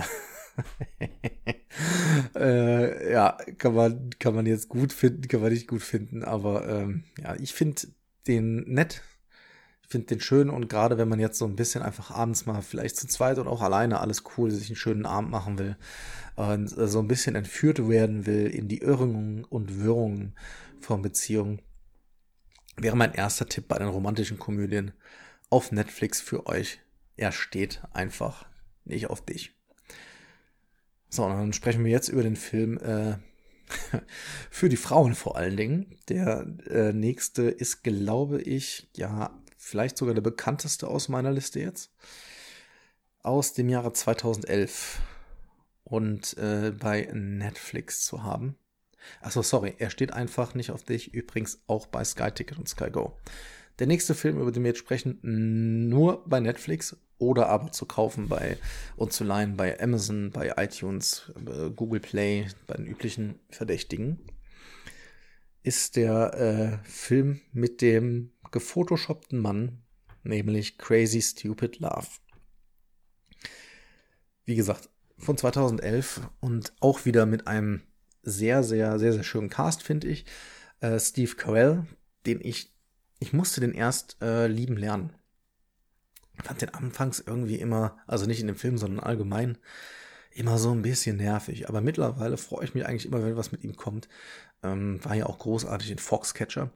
äh, 2.34 3.12
ja, 3.12 3.38
kann 3.56 3.74
man, 3.74 4.10
kann 4.18 4.34
man 4.34 4.46
jetzt 4.46 4.68
gut 4.68 4.92
finden, 4.92 5.28
kann 5.28 5.42
man 5.42 5.52
nicht 5.52 5.68
gut 5.68 5.82
finden, 5.82 6.24
aber 6.24 6.68
ähm, 6.68 7.04
ja, 7.22 7.36
ich 7.36 7.54
finde 7.54 7.82
den 8.26 8.64
nett. 8.64 9.00
Finde 9.88 10.06
den 10.06 10.20
schön 10.20 10.50
und 10.50 10.68
gerade 10.68 10.98
wenn 10.98 11.08
man 11.08 11.20
jetzt 11.20 11.38
so 11.38 11.44
ein 11.44 11.56
bisschen 11.56 11.82
einfach 11.82 12.10
abends 12.10 12.46
mal 12.46 12.62
vielleicht 12.62 12.96
zu 12.96 13.06
zweit 13.06 13.38
oder 13.38 13.50
auch 13.50 13.62
alleine 13.62 14.00
alles 14.00 14.24
cool, 14.36 14.50
sich 14.50 14.68
einen 14.68 14.76
schönen 14.76 15.06
Abend 15.06 15.30
machen 15.30 15.58
will 15.58 15.76
und 16.36 16.76
äh, 16.76 16.88
so 16.88 16.98
ein 17.00 17.08
bisschen 17.08 17.36
entführt 17.36 17.88
werden 17.88 18.26
will 18.26 18.46
in 18.46 18.68
die 18.68 18.78
Irrungen 18.78 19.44
und 19.44 19.82
Wirrungen 19.82 20.34
von 20.80 21.02
Beziehungen, 21.02 21.60
wäre 22.76 22.96
mein 22.96 23.14
erster 23.14 23.46
Tipp 23.46 23.68
bei 23.68 23.78
den 23.78 23.88
romantischen 23.88 24.38
Komödien 24.38 24.92
auf 25.50 25.72
Netflix 25.72 26.20
für 26.20 26.46
euch. 26.46 26.80
Er 27.16 27.32
steht 27.32 27.82
einfach 27.92 28.46
nicht 28.84 29.08
auf 29.10 29.24
dich. 29.24 29.52
So, 31.08 31.28
dann 31.28 31.52
sprechen 31.52 31.84
wir 31.84 31.92
jetzt 31.92 32.08
über 32.08 32.24
den 32.24 32.36
Film 32.36 32.78
äh, 32.78 33.14
für 34.50 34.68
die 34.68 34.76
Frauen 34.76 35.14
vor 35.14 35.36
allen 35.36 35.56
Dingen. 35.56 35.96
Der 36.08 36.46
äh, 36.68 36.92
nächste 36.92 37.44
ist, 37.44 37.84
glaube 37.84 38.42
ich, 38.42 38.88
ja, 38.96 39.30
vielleicht 39.64 39.96
sogar 39.96 40.14
der 40.14 40.22
bekannteste 40.22 40.88
aus 40.88 41.08
meiner 41.08 41.32
Liste 41.32 41.60
jetzt. 41.60 41.90
Aus 43.22 43.54
dem 43.54 43.68
Jahre 43.68 43.92
2011 43.92 45.00
und 45.84 46.36
äh, 46.36 46.72
bei 46.78 47.08
Netflix 47.12 48.04
zu 48.04 48.22
haben. 48.22 48.56
Achso, 49.20 49.42
sorry, 49.42 49.74
er 49.78 49.90
steht 49.90 50.12
einfach 50.12 50.54
nicht 50.54 50.70
auf 50.70 50.82
dich. 50.84 51.12
Übrigens 51.14 51.62
auch 51.66 51.86
bei 51.86 52.04
Sky 52.04 52.30
Ticket 52.30 52.58
und 52.58 52.68
Sky 52.68 52.90
Go. 52.90 53.16
Der 53.78 53.86
nächste 53.86 54.14
Film, 54.14 54.40
über 54.40 54.52
den 54.52 54.62
wir 54.62 54.70
jetzt 54.70 54.78
sprechen, 54.78 55.18
nur 55.22 56.24
bei 56.28 56.40
Netflix 56.40 56.96
oder 57.18 57.48
aber 57.48 57.72
zu 57.72 57.86
kaufen 57.86 58.28
bei 58.28 58.58
und 58.96 59.12
zu 59.12 59.24
leihen 59.24 59.56
bei 59.56 59.80
Amazon, 59.80 60.30
bei 60.30 60.52
iTunes, 60.56 61.32
äh, 61.46 61.70
Google 61.70 62.00
Play, 62.00 62.48
bei 62.66 62.74
den 62.74 62.86
üblichen 62.86 63.38
Verdächtigen, 63.50 64.18
ist 65.64 65.96
der 65.96 66.80
äh, 66.84 66.88
Film 66.88 67.40
mit 67.52 67.80
dem 67.80 68.30
gefotoshoppten 68.52 69.40
Mann, 69.40 69.82
nämlich 70.22 70.78
Crazy 70.78 71.20
Stupid 71.20 71.80
Love. 71.80 72.06
Wie 74.44 74.54
gesagt, 74.54 74.88
von 75.18 75.36
2011 75.36 76.20
und 76.40 76.72
auch 76.80 77.04
wieder 77.04 77.26
mit 77.26 77.48
einem 77.48 77.82
sehr, 78.22 78.62
sehr, 78.62 79.00
sehr, 79.00 79.12
sehr 79.12 79.24
schönen 79.24 79.50
Cast, 79.50 79.82
finde 79.82 80.06
ich. 80.06 80.24
Äh, 80.80 81.00
Steve 81.00 81.34
Carell, 81.34 81.86
den 82.26 82.40
ich 82.40 82.74
ich 83.24 83.32
musste 83.32 83.60
den 83.60 83.72
erst 83.72 84.20
äh, 84.20 84.46
lieben 84.46 84.76
lernen. 84.76 85.12
Ich 86.36 86.44
fand 86.44 86.60
den 86.60 86.74
anfangs 86.74 87.20
irgendwie 87.20 87.56
immer, 87.56 87.96
also 88.06 88.26
nicht 88.26 88.40
in 88.40 88.48
dem 88.48 88.56
Film, 88.56 88.76
sondern 88.76 89.02
allgemein, 89.02 89.56
immer 90.34 90.58
so 90.58 90.70
ein 90.70 90.82
bisschen 90.82 91.16
nervig. 91.16 91.68
Aber 91.68 91.80
mittlerweile 91.80 92.36
freue 92.36 92.64
ich 92.64 92.74
mich 92.74 92.86
eigentlich 92.86 93.06
immer, 93.06 93.22
wenn 93.24 93.36
was 93.36 93.52
mit 93.52 93.64
ihm 93.64 93.76
kommt. 93.76 94.08
Ähm, 94.62 95.04
war 95.04 95.14
ja 95.14 95.26
auch 95.26 95.38
großartig 95.38 95.90
in 95.90 95.98
Foxcatcher. 95.98 96.70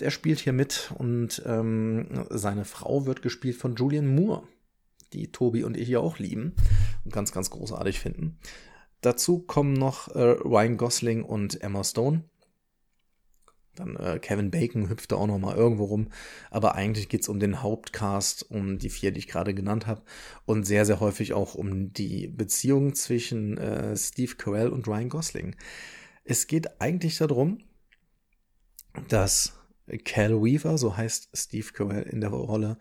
Der 0.00 0.10
spielt 0.10 0.38
hier 0.38 0.52
mit 0.52 0.92
und 0.96 1.42
ähm, 1.44 2.26
seine 2.30 2.64
Frau 2.64 3.06
wird 3.06 3.22
gespielt 3.22 3.56
von 3.56 3.76
Julian 3.76 4.14
Moore, 4.14 4.44
die 5.12 5.30
Tobi 5.30 5.62
und 5.64 5.76
ich 5.76 5.88
ja 5.88 5.98
auch 5.98 6.18
lieben 6.18 6.54
und 7.04 7.12
ganz, 7.12 7.32
ganz 7.32 7.50
großartig 7.50 8.00
finden. 8.00 8.38
Dazu 9.02 9.40
kommen 9.40 9.74
noch 9.74 10.08
äh, 10.14 10.20
Ryan 10.20 10.76
Gosling 10.76 11.22
und 11.22 11.62
Emma 11.62 11.84
Stone. 11.84 12.24
Dann 13.74 13.96
äh, 13.96 14.18
Kevin 14.20 14.50
Bacon 14.50 14.88
hüpft 14.88 15.12
da 15.12 15.16
auch 15.16 15.26
noch 15.26 15.38
mal 15.38 15.56
irgendwo 15.56 15.84
rum. 15.84 16.08
Aber 16.50 16.74
eigentlich 16.74 17.08
geht 17.08 17.22
es 17.22 17.28
um 17.28 17.40
den 17.40 17.62
Hauptcast, 17.62 18.50
um 18.50 18.78
die 18.78 18.90
vier, 18.90 19.12
die 19.12 19.20
ich 19.20 19.28
gerade 19.28 19.54
genannt 19.54 19.86
habe. 19.86 20.02
Und 20.44 20.64
sehr, 20.64 20.84
sehr 20.84 21.00
häufig 21.00 21.32
auch 21.32 21.54
um 21.54 21.92
die 21.92 22.26
Beziehung 22.28 22.94
zwischen 22.94 23.58
äh, 23.58 23.96
Steve 23.96 24.34
Carell 24.36 24.68
und 24.68 24.86
Ryan 24.88 25.08
Gosling. 25.08 25.56
Es 26.24 26.46
geht 26.46 26.80
eigentlich 26.80 27.18
darum, 27.18 27.58
dass 29.08 29.58
Cal 30.04 30.42
Weaver, 30.42 30.78
so 30.78 30.96
heißt 30.96 31.30
Steve 31.34 31.68
Carell 31.72 32.02
in 32.02 32.20
der 32.20 32.30
Rolle, 32.30 32.76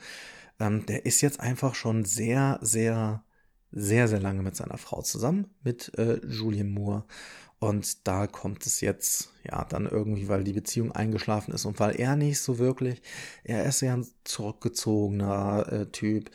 ähm, 0.60 0.86
der 0.86 1.06
ist 1.06 1.22
jetzt 1.22 1.40
einfach 1.40 1.76
schon 1.76 2.06
sehr, 2.06 2.60
sehr, 2.62 3.24
sehr, 3.72 4.08
sehr 4.08 4.20
lange 4.20 4.42
mit 4.44 4.56
seiner 4.56 4.78
Frau 4.78 5.02
zusammen, 5.02 5.48
mit 5.64 5.98
äh, 5.98 6.20
Julian 6.26 6.70
Moore. 6.70 7.06
Und 7.60 8.08
da 8.08 8.26
kommt 8.26 8.66
es 8.66 8.80
jetzt, 8.80 9.34
ja, 9.44 9.66
dann 9.66 9.86
irgendwie, 9.86 10.30
weil 10.30 10.46
die 10.46 10.54
Beziehung 10.54 10.94
eingeschlafen 10.94 11.54
ist 11.54 11.66
und 11.66 11.80
weil 11.80 12.00
er 12.00 12.16
nicht 12.16 12.40
so 12.40 12.58
wirklich, 12.58 13.02
er 13.44 13.66
ist 13.66 13.82
ja 13.82 13.94
ein 13.94 14.08
zurückgezogener 14.24 15.72
äh, 15.72 15.86
Typ. 15.88 16.32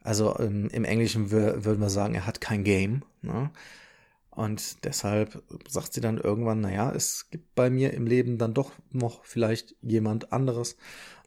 Also 0.00 0.38
ähm, 0.38 0.68
im 0.72 0.84
Englischen 0.84 1.30
würden 1.30 1.80
wir 1.80 1.90
sagen, 1.90 2.14
er 2.14 2.26
hat 2.26 2.40
kein 2.40 2.64
Game. 2.64 3.04
Ne? 3.20 3.50
Und 4.30 4.84
deshalb 4.84 5.42
sagt 5.68 5.92
sie 5.92 6.00
dann 6.00 6.16
irgendwann, 6.16 6.60
naja, 6.62 6.92
es 6.92 7.28
gibt 7.28 7.54
bei 7.54 7.68
mir 7.68 7.92
im 7.92 8.06
Leben 8.06 8.38
dann 8.38 8.54
doch 8.54 8.72
noch 8.90 9.24
vielleicht 9.24 9.76
jemand 9.82 10.32
anderes. 10.32 10.76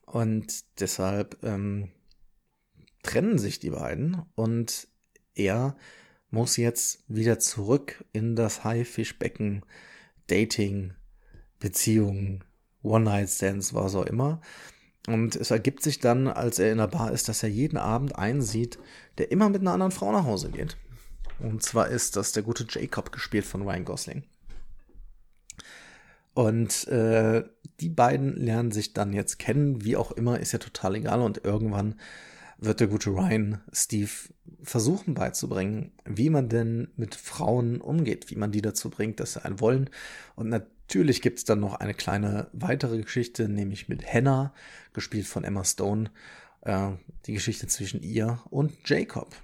Und 0.06 0.64
deshalb 0.80 1.38
ähm, 1.44 1.90
trennen 3.04 3.38
sich 3.38 3.60
die 3.60 3.70
beiden 3.70 4.24
und 4.36 4.88
er 5.36 5.76
muss 6.32 6.58
jetzt 6.58 7.04
wieder 7.08 7.40
zurück 7.40 8.04
in 8.14 8.36
das 8.36 8.64
Haifischbecken, 8.64 9.64
Dating, 10.28 10.94
Beziehungen, 11.60 12.44
One-Night-Stands, 12.82 13.74
was 13.74 13.96
auch 13.96 14.06
immer. 14.06 14.42
Und 15.08 15.36
es 15.36 15.52
ergibt 15.52 15.84
sich 15.84 16.00
dann, 16.00 16.28
als 16.28 16.60
er 16.60 16.72
in 16.72 16.78
der 16.78 16.88
Bar 16.88 17.12
ist, 17.12 17.28
dass 17.28 17.44
er 17.44 17.50
jeden 17.50 17.78
Abend 17.78 18.16
einen 18.16 18.42
sieht, 18.42 18.80
der 19.18 19.32
immer 19.32 19.50
mit 19.50 19.62
einer 19.62 19.74
anderen 19.74 19.92
Frau 19.92 20.12
nach 20.12 20.26
Hause 20.26 20.50
geht. 20.50 20.78
Und 21.40 21.64
zwar 21.64 21.88
ist 21.88 22.16
das 22.16 22.32
der 22.32 22.44
gute 22.44 22.66
Jacob, 22.70 23.12
gespielt 23.12 23.46
von 23.46 23.64
Ryan 23.64 23.86
Gosling. 23.86 24.24
Und 26.34 26.88
äh, 26.88 27.44
die 27.80 27.90
beiden 27.90 28.38
lernen 28.38 28.72
sich 28.72 28.94
dann 28.94 29.12
jetzt 29.12 29.38
kennen, 29.40 29.84
wie 29.84 29.98
auch 29.98 30.12
immer, 30.12 30.40
ist 30.40 30.54
ja 30.54 30.60
total 30.60 30.96
egal. 30.96 31.22
Und 31.22 31.44
irgendwann 31.44 31.96
wird 32.62 32.80
der 32.80 32.88
gute 32.88 33.10
Ryan 33.10 33.60
Steve 33.74 34.12
versuchen 34.62 35.16
beizubringen, 35.16 35.92
wie 36.06 36.30
man 36.30 36.48
denn 36.48 36.90
mit 36.96 37.16
Frauen 37.16 37.82
umgeht, 37.82 38.30
wie 38.30 38.36
man 38.36 38.52
die 38.52 38.62
dazu 38.62 38.92
bringt, 38.92 39.20
dass 39.20 39.34
sie 39.34 39.44
einen 39.44 39.60
wollen. 39.60 39.90
Und 40.36 40.50
natürlich 40.50 41.24
gibt 41.24 41.40
es 41.40 41.44
dann 41.44 41.60
noch 41.60 41.76
eine 41.76 41.96
kleine 41.96 42.48
weitere 42.54 43.02
Geschichte, 43.02 43.50
nämlich 43.50 43.90
mit 43.90 44.06
Hannah, 44.06 44.54
gespielt 44.94 45.26
von 45.26 45.44
Emma 45.44 45.66
Stone, 45.66 46.12
äh, 46.62 46.90
die 47.26 47.34
Geschichte 47.34 47.66
zwischen 47.66 48.04
ihr 48.04 48.40
und 48.52 48.74
Jacob. 48.88 49.36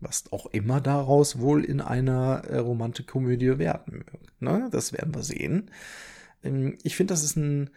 Was 0.00 0.32
auch 0.32 0.46
immer 0.46 0.80
daraus 0.80 1.38
wohl 1.38 1.62
in 1.62 1.82
einer 1.82 2.44
äh, 2.48 2.56
Romantikkomödie 2.56 3.58
werden 3.58 3.92
wird. 3.92 4.40
Ne? 4.40 4.68
Das 4.72 4.94
werden 4.94 5.14
wir 5.14 5.22
sehen. 5.22 5.70
Ähm, 6.42 6.78
ich 6.82 6.96
finde, 6.96 7.12
das 7.12 7.22
ist 7.22 7.36
ein 7.36 7.68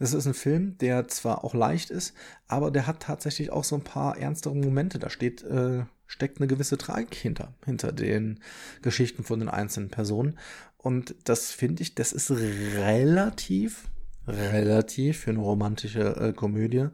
das 0.00 0.14
ist 0.14 0.26
ein 0.26 0.34
Film, 0.34 0.78
der 0.78 1.08
zwar 1.08 1.44
auch 1.44 1.52
leicht 1.52 1.90
ist, 1.90 2.14
aber 2.48 2.70
der 2.70 2.86
hat 2.86 3.00
tatsächlich 3.00 3.50
auch 3.50 3.64
so 3.64 3.76
ein 3.76 3.84
paar 3.84 4.16
ernstere 4.16 4.56
Momente. 4.56 4.98
Da 4.98 5.10
steht, 5.10 5.42
äh, 5.42 5.84
steckt 6.06 6.38
eine 6.38 6.46
gewisse 6.46 6.78
Tragik 6.78 7.14
hinter, 7.14 7.52
hinter 7.66 7.92
den 7.92 8.40
Geschichten 8.80 9.24
von 9.24 9.40
den 9.40 9.50
einzelnen 9.50 9.90
Personen. 9.90 10.38
Und 10.78 11.14
das 11.24 11.50
finde 11.50 11.82
ich, 11.82 11.94
das 11.94 12.12
ist 12.12 12.30
relativ, 12.30 13.90
relativ 14.26 15.20
für 15.20 15.30
eine 15.32 15.40
romantische 15.40 16.16
äh, 16.16 16.32
Komödie. 16.32 16.86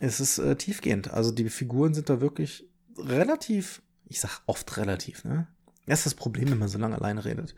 Es 0.00 0.18
ist 0.18 0.38
äh, 0.38 0.56
tiefgehend. 0.56 1.10
Also 1.12 1.32
die 1.32 1.50
Figuren 1.50 1.92
sind 1.92 2.08
da 2.08 2.22
wirklich 2.22 2.66
relativ, 2.96 3.82
ich 4.06 4.18
sag 4.18 4.40
oft 4.46 4.78
relativ, 4.78 5.24
ne? 5.24 5.46
Das 5.84 6.00
ist 6.00 6.06
das 6.06 6.14
Problem, 6.14 6.50
wenn 6.50 6.58
man 6.58 6.68
so 6.68 6.78
lange 6.78 6.96
alleine 6.96 7.22
redet. 7.24 7.54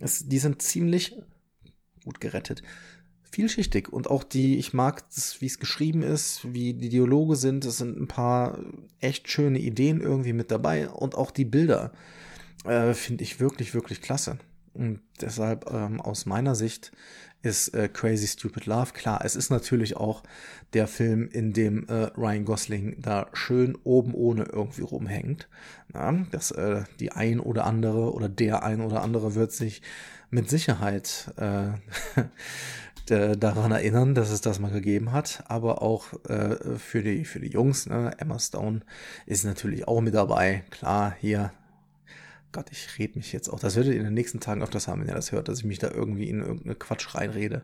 Es, 0.00 0.26
die 0.26 0.38
sind 0.38 0.62
ziemlich 0.62 1.14
gut 2.04 2.20
gerettet 2.20 2.62
vielschichtig 3.32 3.92
und 3.92 4.08
auch 4.08 4.24
die, 4.24 4.58
ich 4.58 4.74
mag 4.74 5.08
das, 5.14 5.40
wie 5.40 5.46
es 5.46 5.58
geschrieben 5.58 6.02
ist, 6.02 6.52
wie 6.52 6.74
die 6.74 6.90
Dialoge 6.90 7.36
sind, 7.36 7.64
es 7.64 7.78
sind 7.78 7.98
ein 7.98 8.06
paar 8.06 8.58
echt 9.00 9.30
schöne 9.30 9.58
Ideen 9.58 10.00
irgendwie 10.00 10.34
mit 10.34 10.50
dabei 10.50 10.88
und 10.88 11.14
auch 11.14 11.30
die 11.30 11.46
Bilder 11.46 11.92
äh, 12.64 12.92
finde 12.92 13.24
ich 13.24 13.40
wirklich, 13.40 13.74
wirklich 13.74 14.02
klasse. 14.02 14.38
Und 14.74 15.00
deshalb 15.20 15.70
ähm, 15.70 16.00
aus 16.00 16.26
meiner 16.26 16.54
Sicht 16.54 16.92
ist 17.42 17.74
äh, 17.74 17.88
Crazy 17.88 18.26
Stupid 18.26 18.66
Love. 18.66 18.92
Klar, 18.92 19.22
es 19.24 19.36
ist 19.36 19.50
natürlich 19.50 19.96
auch 19.96 20.22
der 20.72 20.86
Film, 20.86 21.28
in 21.28 21.52
dem 21.52 21.86
äh, 21.88 22.10
Ryan 22.16 22.44
Gosling 22.44 22.96
da 23.00 23.26
schön 23.32 23.76
oben 23.84 24.14
ohne 24.14 24.44
irgendwie 24.44 24.82
rumhängt. 24.82 25.48
Na, 25.92 26.12
dass 26.30 26.52
äh, 26.52 26.84
die 27.00 27.12
ein 27.12 27.40
oder 27.40 27.66
andere 27.66 28.12
oder 28.12 28.28
der 28.28 28.62
ein 28.62 28.80
oder 28.80 29.02
andere 29.02 29.34
wird 29.34 29.52
sich 29.52 29.82
mit 30.30 30.48
Sicherheit 30.48 31.32
äh, 31.36 31.72
daran 33.10 33.72
erinnern, 33.72 34.14
dass 34.14 34.30
es 34.30 34.40
das 34.40 34.60
mal 34.60 34.70
gegeben 34.70 35.12
hat. 35.12 35.44
Aber 35.48 35.82
auch 35.82 36.12
äh, 36.28 36.78
für, 36.78 37.02
die, 37.02 37.24
für 37.24 37.40
die 37.40 37.50
Jungs, 37.50 37.86
ne? 37.86 38.12
Emma 38.18 38.38
Stone 38.38 38.80
ist 39.26 39.44
natürlich 39.44 39.88
auch 39.88 40.00
mit 40.00 40.14
dabei. 40.14 40.64
Klar, 40.70 41.14
hier 41.20 41.52
Gott, 42.52 42.70
ich 42.70 42.98
rede 42.98 43.18
mich 43.18 43.32
jetzt 43.32 43.48
auch. 43.48 43.58
Das 43.58 43.76
werdet 43.76 43.94
ihr 43.94 43.98
in 43.98 44.04
den 44.04 44.14
nächsten 44.14 44.38
Tagen 44.38 44.62
öfters 44.62 44.86
haben, 44.86 45.00
wenn 45.00 45.08
ihr 45.08 45.14
das 45.14 45.32
hört, 45.32 45.48
dass 45.48 45.60
ich 45.60 45.64
mich 45.64 45.78
da 45.78 45.90
irgendwie 45.90 46.28
in 46.28 46.40
irgendeine 46.40 46.74
Quatsch 46.74 47.14
reinrede. 47.14 47.62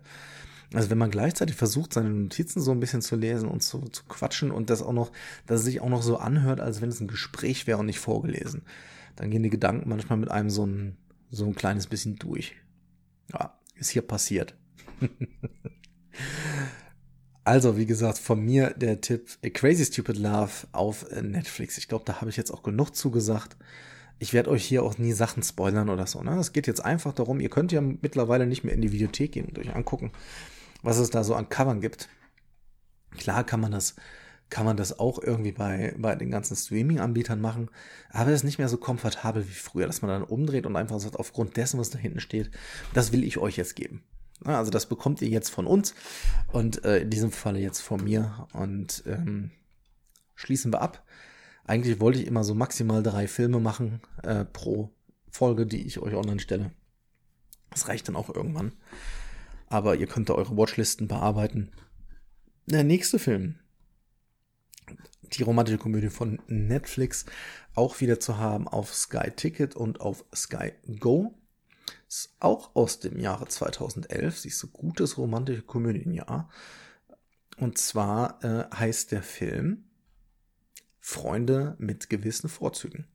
Also 0.72 0.90
wenn 0.90 0.98
man 0.98 1.10
gleichzeitig 1.10 1.56
versucht, 1.56 1.92
seine 1.92 2.10
Notizen 2.10 2.60
so 2.60 2.72
ein 2.72 2.80
bisschen 2.80 3.02
zu 3.02 3.16
lesen 3.16 3.48
und 3.48 3.62
zu, 3.62 3.80
zu 3.88 4.04
quatschen 4.04 4.50
und 4.50 4.70
das 4.70 4.82
auch 4.82 4.92
noch, 4.92 5.12
dass 5.46 5.60
es 5.60 5.66
sich 5.66 5.80
auch 5.80 5.88
noch 5.88 6.02
so 6.02 6.16
anhört, 6.16 6.60
als 6.60 6.80
wenn 6.80 6.88
es 6.88 7.00
ein 7.00 7.08
Gespräch 7.08 7.66
wäre 7.66 7.78
und 7.78 7.86
nicht 7.86 8.00
vorgelesen, 8.00 8.62
dann 9.16 9.30
gehen 9.30 9.42
die 9.42 9.50
Gedanken 9.50 9.88
manchmal 9.88 10.18
mit 10.18 10.30
einem 10.30 10.50
so 10.50 10.66
ein, 10.66 10.96
so 11.30 11.46
ein 11.46 11.54
kleines 11.54 11.86
bisschen 11.86 12.16
durch. 12.16 12.56
Ja, 13.32 13.58
ist 13.76 13.90
hier 13.90 14.02
passiert. 14.02 14.54
Also, 17.44 17.76
wie 17.76 17.86
gesagt, 17.86 18.18
von 18.18 18.40
mir 18.40 18.70
der 18.70 19.00
Tipp 19.00 19.28
A 19.44 19.48
Crazy 19.48 19.84
Stupid 19.84 20.16
Love 20.18 20.68
auf 20.72 21.06
Netflix. 21.22 21.78
Ich 21.78 21.88
glaube, 21.88 22.04
da 22.04 22.20
habe 22.20 22.30
ich 22.30 22.36
jetzt 22.36 22.50
auch 22.50 22.62
genug 22.62 22.94
zugesagt 22.94 23.56
ich 24.18 24.32
werde 24.32 24.50
euch 24.50 24.64
hier 24.64 24.82
auch 24.82 24.98
nie 24.98 25.12
Sachen 25.12 25.42
spoilern 25.42 25.88
oder 25.88 26.06
so. 26.06 26.22
Ne? 26.22 26.36
Es 26.38 26.52
geht 26.52 26.66
jetzt 26.66 26.84
einfach 26.84 27.12
darum, 27.12 27.40
ihr 27.40 27.50
könnt 27.50 27.72
ja 27.72 27.80
mittlerweile 27.80 28.46
nicht 28.46 28.64
mehr 28.64 28.74
in 28.74 28.80
die 28.80 28.92
Videothek 28.92 29.32
gehen 29.32 29.46
und 29.46 29.58
euch 29.58 29.74
angucken, 29.74 30.12
was 30.82 30.98
es 30.98 31.10
da 31.10 31.24
so 31.24 31.34
an 31.34 31.48
Covern 31.48 31.80
gibt. 31.80 32.08
Klar 33.16 33.44
kann 33.44 33.60
man 33.60 33.72
das, 33.72 33.94
kann 34.50 34.64
man 34.64 34.76
das 34.76 34.98
auch 34.98 35.22
irgendwie 35.22 35.52
bei, 35.52 35.94
bei 35.96 36.14
den 36.16 36.30
ganzen 36.30 36.56
Streaming-Anbietern 36.56 37.40
machen, 37.40 37.70
aber 38.10 38.30
es 38.30 38.40
ist 38.40 38.44
nicht 38.44 38.58
mehr 38.58 38.68
so 38.68 38.76
komfortabel 38.76 39.46
wie 39.46 39.52
früher, 39.52 39.86
dass 39.86 40.02
man 40.02 40.10
dann 40.10 40.24
umdreht 40.24 40.66
und 40.66 40.76
einfach 40.76 40.98
sagt, 40.98 41.16
aufgrund 41.16 41.56
dessen, 41.56 41.78
was 41.78 41.90
da 41.90 41.98
hinten 41.98 42.20
steht, 42.20 42.50
das 42.94 43.12
will 43.12 43.24
ich 43.24 43.38
euch 43.38 43.56
jetzt 43.56 43.76
geben. 43.76 44.02
Also 44.44 44.70
das 44.70 44.86
bekommt 44.86 45.20
ihr 45.20 45.28
jetzt 45.28 45.50
von 45.50 45.66
uns 45.66 45.94
und 46.52 46.84
äh, 46.84 47.00
in 47.00 47.10
diesem 47.10 47.32
Falle 47.32 47.58
jetzt 47.58 47.80
von 47.80 48.02
mir 48.02 48.46
und 48.52 49.02
ähm, 49.06 49.50
schließen 50.34 50.72
wir 50.72 50.80
ab. 50.80 51.04
Eigentlich 51.64 52.00
wollte 52.00 52.20
ich 52.20 52.26
immer 52.26 52.44
so 52.44 52.54
maximal 52.54 53.02
drei 53.02 53.28
Filme 53.28 53.60
machen 53.60 54.00
äh, 54.22 54.44
pro 54.44 54.90
Folge, 55.30 55.66
die 55.66 55.86
ich 55.86 55.98
euch 55.98 56.14
online 56.14 56.40
stelle. 56.40 56.72
Das 57.70 57.88
reicht 57.88 58.08
dann 58.08 58.16
auch 58.16 58.34
irgendwann. 58.34 58.72
Aber 59.66 59.96
ihr 59.96 60.06
könnt 60.06 60.30
da 60.30 60.34
eure 60.34 60.56
Watchlisten 60.56 61.08
bearbeiten. 61.08 61.70
Der 62.66 62.84
nächste 62.84 63.18
Film. 63.18 63.56
Die 65.34 65.42
romantische 65.42 65.78
Komödie 65.78 66.08
von 66.08 66.40
Netflix 66.46 67.26
auch 67.74 68.00
wieder 68.00 68.18
zu 68.18 68.38
haben 68.38 68.66
auf 68.66 68.94
Sky 68.94 69.30
Ticket 69.30 69.76
und 69.76 70.00
auf 70.00 70.24
Sky 70.34 70.72
Go. 70.98 71.37
Ist 72.08 72.34
auch 72.40 72.74
aus 72.74 73.00
dem 73.00 73.18
Jahre 73.18 73.48
2011. 73.48 74.38
Siehst 74.38 74.62
du, 74.62 74.68
gutes 74.68 75.18
romantische 75.18 75.62
Komödienjahr. 75.62 76.48
Und 77.58 77.78
zwar 77.78 78.42
äh, 78.44 78.74
heißt 78.74 79.12
der 79.12 79.22
Film 79.22 79.84
Freunde 81.00 81.74
mit 81.78 82.08
gewissen 82.08 82.48
Vorzügen. 82.48 83.06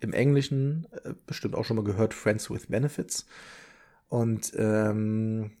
Im 0.00 0.12
Englischen 0.12 0.86
äh, 1.04 1.14
bestimmt 1.26 1.54
auch 1.54 1.64
schon 1.64 1.76
mal 1.76 1.84
gehört 1.84 2.14
Friends 2.14 2.50
with 2.50 2.66
Benefits. 2.66 3.26
Und 4.08 4.52
ähm, 4.56 5.52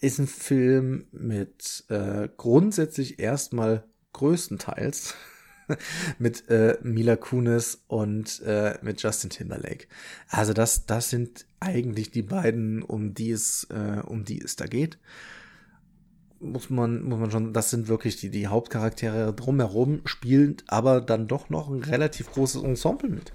ist 0.00 0.18
ein 0.18 0.26
Film 0.26 1.06
mit 1.12 1.84
äh, 1.88 2.28
grundsätzlich 2.36 3.20
erstmal 3.20 3.84
größtenteils 4.12 5.14
mit 6.18 6.48
äh, 6.48 6.78
Mila 6.82 7.16
Kunis 7.16 7.82
und 7.86 8.40
äh, 8.42 8.78
mit 8.82 9.02
Justin 9.02 9.30
Timberlake. 9.30 9.86
Also 10.28 10.52
das, 10.52 10.86
das 10.86 11.10
sind 11.10 11.46
eigentlich 11.60 12.10
die 12.10 12.22
beiden, 12.22 12.82
um 12.82 13.14
die 13.14 13.30
es, 13.30 13.66
äh, 13.70 14.00
um 14.00 14.24
die 14.24 14.40
es 14.40 14.56
da 14.56 14.66
geht 14.66 14.98
muss 16.42 16.70
man, 16.70 17.02
muss 17.04 17.18
man 17.18 17.30
schon, 17.30 17.52
das 17.52 17.70
sind 17.70 17.88
wirklich 17.88 18.16
die, 18.16 18.30
die 18.30 18.48
Hauptcharaktere 18.48 19.32
drumherum, 19.32 20.02
spielen 20.04 20.56
aber 20.66 21.00
dann 21.00 21.28
doch 21.28 21.48
noch 21.50 21.70
ein 21.70 21.82
relativ 21.82 22.32
großes 22.32 22.62
Ensemble 22.62 23.10
mit. 23.10 23.32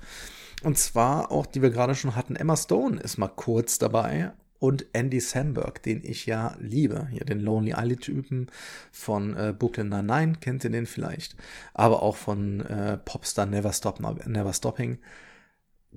Und 0.63 0.77
zwar 0.77 1.31
auch, 1.31 1.45
die 1.45 1.61
wir 1.61 1.69
gerade 1.69 1.95
schon 1.95 2.15
hatten, 2.15 2.35
Emma 2.35 2.57
Stone 2.57 2.99
ist 2.99 3.17
mal 3.17 3.29
kurz 3.29 3.77
dabei 3.77 4.33
und 4.59 4.85
Andy 4.93 5.19
Samberg, 5.19 5.83
den 5.83 6.03
ich 6.03 6.25
ja 6.25 6.55
liebe. 6.59 7.07
Hier 7.11 7.25
den 7.25 7.39
Lonely 7.39 7.73
Island-Typen 7.77 8.47
von 8.91 9.35
äh, 9.35 9.53
Brooklyn 9.57 9.89
Nine-Nine, 9.89 10.33
kennt 10.41 10.63
ihr 10.63 10.69
den 10.69 10.85
vielleicht? 10.85 11.35
Aber 11.73 12.01
auch 12.01 12.15
von 12.15 12.61
äh, 12.61 12.97
Popstar 12.97 13.45
Never, 13.45 13.73
Stop, 13.73 13.99
Never 13.99 14.53
Stopping. 14.53 14.99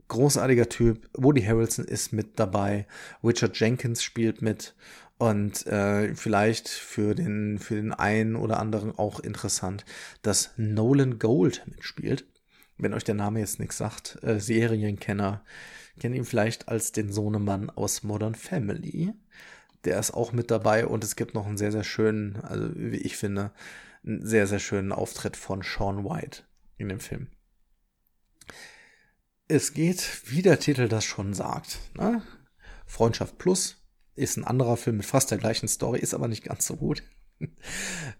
Großartiger 0.08 0.68
Typ. 0.68 1.08
Woody 1.14 1.42
Harrelson 1.42 1.84
ist 1.84 2.12
mit 2.12 2.38
dabei. 2.38 2.86
Richard 3.24 3.58
Jenkins 3.58 4.02
spielt 4.02 4.42
mit. 4.42 4.74
Und 5.18 5.66
äh, 5.66 6.14
vielleicht 6.14 6.68
für 6.68 7.14
den, 7.14 7.58
für 7.58 7.74
den 7.74 7.92
einen 7.92 8.36
oder 8.36 8.58
anderen 8.58 8.96
auch 8.96 9.20
interessant, 9.20 9.84
dass 10.22 10.52
Nolan 10.56 11.18
Gold 11.18 11.62
mitspielt. 11.66 12.24
Wenn 12.80 12.94
euch 12.94 13.04
der 13.04 13.14
Name 13.14 13.40
jetzt 13.40 13.58
nichts 13.58 13.78
sagt, 13.78 14.18
äh, 14.22 14.40
Serienkenner 14.40 15.44
kennen 15.98 16.14
ihn 16.14 16.24
vielleicht 16.24 16.68
als 16.68 16.92
den 16.92 17.12
Sohnemann 17.12 17.70
aus 17.70 18.02
Modern 18.02 18.34
Family. 18.34 19.12
Der 19.84 19.98
ist 19.98 20.12
auch 20.12 20.32
mit 20.32 20.50
dabei 20.50 20.86
und 20.86 21.04
es 21.04 21.16
gibt 21.16 21.34
noch 21.34 21.46
einen 21.46 21.58
sehr, 21.58 21.72
sehr 21.72 21.84
schönen, 21.84 22.36
also 22.36 22.70
wie 22.74 22.96
ich 22.96 23.16
finde, 23.16 23.52
einen 24.04 24.26
sehr, 24.26 24.46
sehr 24.46 24.58
schönen 24.58 24.92
Auftritt 24.92 25.36
von 25.36 25.62
Sean 25.62 26.04
White 26.04 26.42
in 26.78 26.88
dem 26.88 27.00
Film. 27.00 27.28
Es 29.48 29.74
geht, 29.74 30.22
wie 30.26 30.42
der 30.42 30.58
Titel 30.58 30.88
das 30.88 31.04
schon 31.04 31.34
sagt, 31.34 31.78
ne? 31.96 32.22
Freundschaft 32.86 33.38
Plus, 33.38 33.76
ist 34.14 34.36
ein 34.36 34.44
anderer 34.44 34.76
Film 34.76 34.98
mit 34.98 35.06
fast 35.06 35.30
der 35.30 35.38
gleichen 35.38 35.68
Story, 35.68 36.00
ist 36.00 36.14
aber 36.14 36.28
nicht 36.28 36.44
ganz 36.44 36.66
so 36.66 36.76
gut. 36.76 37.02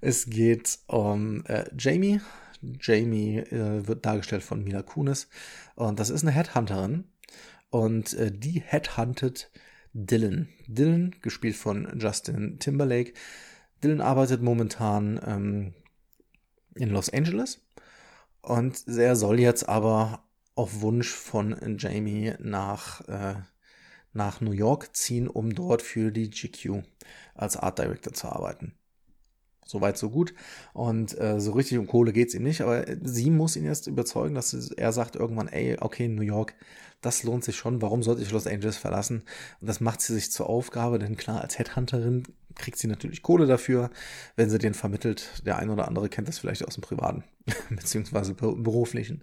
es 0.01 0.27
geht 0.27 0.79
um 0.87 1.45
äh, 1.47 1.65
Jamie. 1.79 2.21
Jamie 2.63 3.39
äh, 3.39 3.87
wird 3.87 4.05
dargestellt 4.05 4.43
von 4.43 4.63
Mila 4.63 4.83
Kunis. 4.83 5.29
Und 5.75 6.01
das 6.01 6.11
ist 6.11 6.23
eine 6.23 6.33
Headhunterin. 6.33 7.05
Und 7.71 8.15
äh, 8.15 8.31
die 8.33 8.61
headhuntet 8.61 9.51
Dylan. 9.93 10.49
Dylan, 10.67 11.17
gespielt 11.23 11.57
von 11.57 11.99
Justin 11.99 12.59
Timberlake. 12.59 13.13
Dylan 13.83 14.01
arbeitet 14.01 14.43
momentan 14.43 15.21
ähm, 15.27 15.75
in 16.75 16.91
Los 16.91 17.11
Angeles. 17.11 17.61
Und 18.43 18.87
er 18.89 19.17
soll 19.17 19.41
jetzt 19.41 19.69
aber 19.69 20.25
auf 20.55 20.81
Wunsch 20.81 21.11
von 21.11 21.77
Jamie 21.79 22.35
nach 22.39 23.07
äh, 23.09 23.35
nach 24.13 24.41
New 24.41 24.53
York 24.53 24.97
ziehen, 24.97 25.29
um 25.29 25.55
dort 25.55 25.83
für 25.83 26.11
die 26.11 26.31
GQ 26.31 26.83
als 27.35 27.57
Art 27.57 27.79
Director 27.79 28.13
zu 28.13 28.29
arbeiten. 28.29 28.75
Soweit, 29.71 29.97
so 29.97 30.11
gut. 30.11 30.35
Und 30.73 31.19
äh, 31.21 31.41
so 31.41 31.53
richtig 31.53 31.79
um 31.79 31.87
Kohle 31.87 32.13
geht 32.13 32.29
es 32.29 32.35
ihm 32.35 32.43
nicht, 32.43 32.61
aber 32.61 32.85
sie 33.03 33.31
muss 33.31 33.57
ihn 33.57 33.65
jetzt 33.65 33.87
überzeugen, 33.87 34.35
dass 34.35 34.53
er 34.53 34.93
sagt 34.93 35.17
irgendwann, 35.17 35.49
ey, 35.49 35.77
okay, 35.81 36.09
New 36.09 36.23
York, 36.23 36.55
das 37.01 37.23
lohnt 37.23 37.45
sich 37.45 37.57
schon, 37.57 37.81
warum 37.81 38.03
sollte 38.03 38.23
ich 38.23 38.31
Los 38.31 38.47
Angeles 38.47 38.77
verlassen? 38.77 39.23
Und 39.61 39.69
das 39.69 39.81
macht 39.81 40.01
sie 40.01 40.15
sich 40.15 40.31
zur 40.33 40.49
Aufgabe, 40.49 40.99
denn 40.99 41.17
klar, 41.17 41.41
als 41.41 41.59
Headhunterin 41.59 42.25
kriegt 42.57 42.79
sie 42.79 42.89
natürlich 42.89 43.23
Kohle 43.23 43.47
dafür, 43.47 43.91
wenn 44.37 44.51
sie 44.51 44.59
den 44.59 44.75
vermittelt. 44.75 45.43
Der 45.47 45.59
ein 45.59 45.71
oder 45.71 45.89
andere 45.89 46.09
kennt 46.09 46.29
das 46.29 46.39
vielleicht 46.39 46.67
aus 46.67 46.75
dem 46.75 46.83
Privaten, 46.83 47.25
beziehungsweise 47.71 48.35
beruflichen. 48.35 49.23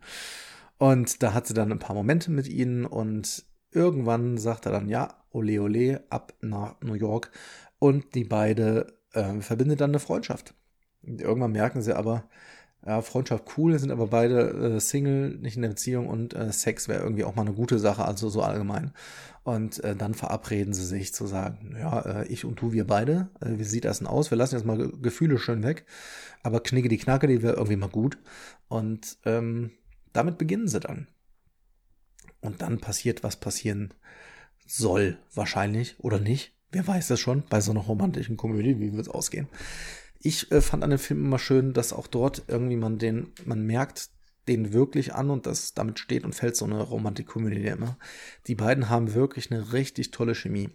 Und 0.78 1.22
da 1.22 1.34
hat 1.34 1.46
sie 1.46 1.54
dann 1.54 1.72
ein 1.72 1.80
paar 1.80 1.96
Momente 1.96 2.32
mit 2.32 2.48
ihnen 2.48 2.86
und 2.86 3.46
Irgendwann 3.72 4.38
sagt 4.38 4.66
er 4.66 4.72
dann, 4.72 4.90
ja, 4.90 5.16
ole 5.32 5.62
ole, 5.62 6.04
ab 6.10 6.34
nach 6.42 6.80
New 6.82 6.94
York. 6.94 7.32
Und 7.80 8.16
die 8.16 8.24
beide 8.24 8.97
äh, 9.18 9.42
verbindet 9.42 9.82
dann 9.82 9.92
eine 9.92 10.00
Freundschaft. 10.00 10.54
Und 11.04 11.22
irgendwann 11.22 11.52
merken 11.52 11.82
sie 11.82 11.96
aber, 11.96 12.24
ja, 12.86 13.02
Freundschaft 13.02 13.58
cool, 13.58 13.78
sind 13.80 13.92
aber 13.92 14.08
beide 14.08 14.76
äh, 14.76 14.80
Single, 14.80 15.38
nicht 15.38 15.56
in 15.56 15.64
der 15.64 15.70
Beziehung 15.70 16.08
und 16.08 16.34
äh, 16.34 16.52
Sex 16.52 16.88
wäre 16.88 17.04
irgendwie 17.04 17.24
auch 17.24 17.36
mal 17.36 17.42
eine 17.42 17.54
gute 17.54 17.80
Sache, 17.80 18.06
also 18.06 18.30
so 18.30 18.42
allgemein. 18.42 18.94
Und 19.44 19.84
äh, 19.84 19.96
dann 19.96 20.14
verabreden 20.14 20.74
sie 20.74 20.86
sich 20.86 21.14
zu 21.14 21.26
sagen, 21.26 21.76
ja, 21.80 22.00
äh, 22.02 22.28
ich 22.28 22.46
und 22.46 22.62
du, 22.62 22.72
wir 22.72 22.86
beide, 22.86 23.30
äh, 23.42 23.58
wie 23.58 23.64
sieht 23.64 23.86
das 23.86 24.00
denn 24.00 24.08
aus? 24.08 24.32
Wir 24.32 24.38
lassen 24.38 24.56
jetzt 24.56 24.66
mal 24.66 24.78
Ge 24.78 24.92
Gefühle 25.02 25.38
schön 25.38 25.64
weg, 25.64 25.86
aber 26.44 26.62
Knicke 26.62 26.90
die 26.90 26.98
Knacke, 26.98 27.28
die 27.28 27.42
wäre 27.42 27.56
irgendwie 27.56 27.78
mal 27.78 27.90
gut. 27.90 28.18
Und 28.68 29.18
ähm, 29.26 29.72
damit 30.14 30.38
beginnen 30.38 30.68
sie 30.68 30.80
dann. 30.80 31.08
Und 32.42 32.62
dann 32.62 32.80
passiert, 32.80 33.24
was 33.24 33.38
passieren 33.38 33.94
soll, 34.66 35.18
wahrscheinlich 35.34 35.96
oder 36.00 36.20
nicht. 36.20 36.57
Wer 36.72 36.86
weiß 36.86 37.08
das 37.08 37.20
schon 37.20 37.44
bei 37.50 37.62
so 37.62 37.72
einer 37.72 37.82
romantischen 37.82 38.38
Komödie, 38.38 38.80
wie 38.80 38.94
wird 38.94 39.08
es 39.08 39.14
ausgehen? 39.14 39.48
Ich 40.20 40.52
äh, 40.52 40.62
fand 40.62 40.84
an 40.84 40.90
dem 40.90 41.00
Film 41.00 41.24
immer 41.24 41.40
schön, 41.40 41.74
dass 41.74 41.94
auch 41.94 42.08
dort 42.08 42.44
irgendwie 42.48 42.76
man 42.76 42.98
den, 42.98 43.32
man 43.46 43.66
merkt, 43.66 44.10
den 44.48 44.74
wirklich 44.74 45.14
an 45.14 45.30
und 45.30 45.46
das 45.46 45.74
damit 45.74 46.00
steht 46.00 46.24
und 46.24 46.34
fällt 46.34 46.56
so 46.56 46.66
eine 46.66 46.82
Romantikkomödie 46.82 47.66
immer. 47.66 47.98
Die 48.48 48.56
beiden 48.56 48.90
haben 48.90 49.14
wirklich 49.14 49.52
eine 49.52 49.74
richtig 49.74 50.12
tolle 50.12 50.36
Chemie. 50.36 50.70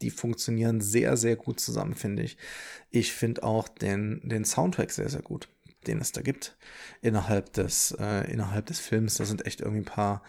Die 0.00 0.10
funktionieren 0.10 0.80
sehr, 0.80 1.16
sehr 1.16 1.36
gut 1.36 1.60
zusammen, 1.60 1.94
finde 1.94 2.22
ich. 2.22 2.36
Ich 2.90 3.12
finde 3.12 3.42
auch 3.42 3.68
den, 3.68 4.20
den 4.24 4.44
Soundtrack 4.44 4.90
sehr, 4.90 5.08
sehr 5.08 5.22
gut, 5.22 5.48
den 5.86 5.98
es 5.98 6.12
da 6.12 6.22
gibt 6.22 6.56
innerhalb 7.02 7.52
des, 7.52 7.96
äh, 7.98 8.30
innerhalb 8.30 8.66
des 8.66 8.80
Films. 8.80 9.14
Da 9.14 9.24
sind 9.24 9.44
echt 9.44 9.60
irgendwie 9.60 9.80
ein 9.80 9.84
paar 9.84 10.22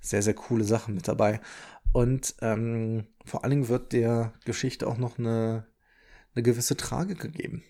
sehr, 0.00 0.22
sehr 0.22 0.34
coole 0.34 0.64
Sachen 0.64 0.94
mit 0.94 1.08
dabei. 1.08 1.40
Und 1.92 2.34
ähm, 2.40 3.06
vor 3.24 3.42
allen 3.42 3.50
Dingen 3.50 3.68
wird 3.68 3.92
der 3.92 4.32
Geschichte 4.44 4.86
auch 4.86 4.98
noch 4.98 5.18
eine, 5.18 5.66
eine 6.34 6.42
gewisse 6.42 6.76
Tragik 6.76 7.20
gegeben 7.20 7.62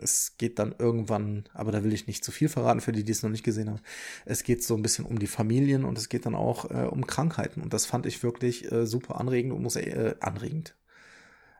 es 0.00 0.36
geht 0.38 0.58
dann 0.58 0.74
irgendwann, 0.78 1.44
aber 1.52 1.72
da 1.72 1.84
will 1.84 1.92
ich 1.92 2.06
nicht 2.06 2.24
zu 2.24 2.32
viel 2.32 2.48
verraten 2.48 2.80
für 2.80 2.92
die, 2.92 3.04
die 3.04 3.12
es 3.12 3.22
noch 3.22 3.30
nicht 3.30 3.44
gesehen 3.44 3.68
haben. 3.68 3.80
Es 4.24 4.42
geht 4.42 4.64
so 4.64 4.74
ein 4.74 4.82
bisschen 4.82 5.04
um 5.04 5.18
die 5.18 5.26
Familien 5.26 5.84
und 5.84 5.98
es 5.98 6.08
geht 6.08 6.24
dann 6.26 6.34
auch 6.34 6.70
äh, 6.70 6.86
um 6.86 7.06
Krankheiten. 7.06 7.60
Und 7.60 7.72
das 7.72 7.86
fand 7.86 8.06
ich 8.06 8.22
wirklich 8.22 8.70
äh, 8.72 8.86
super 8.86 9.20
anregend 9.20 9.52
und 9.52 9.62
muss 9.62 9.76
äh, 9.76 10.14
anregend. 10.20 10.76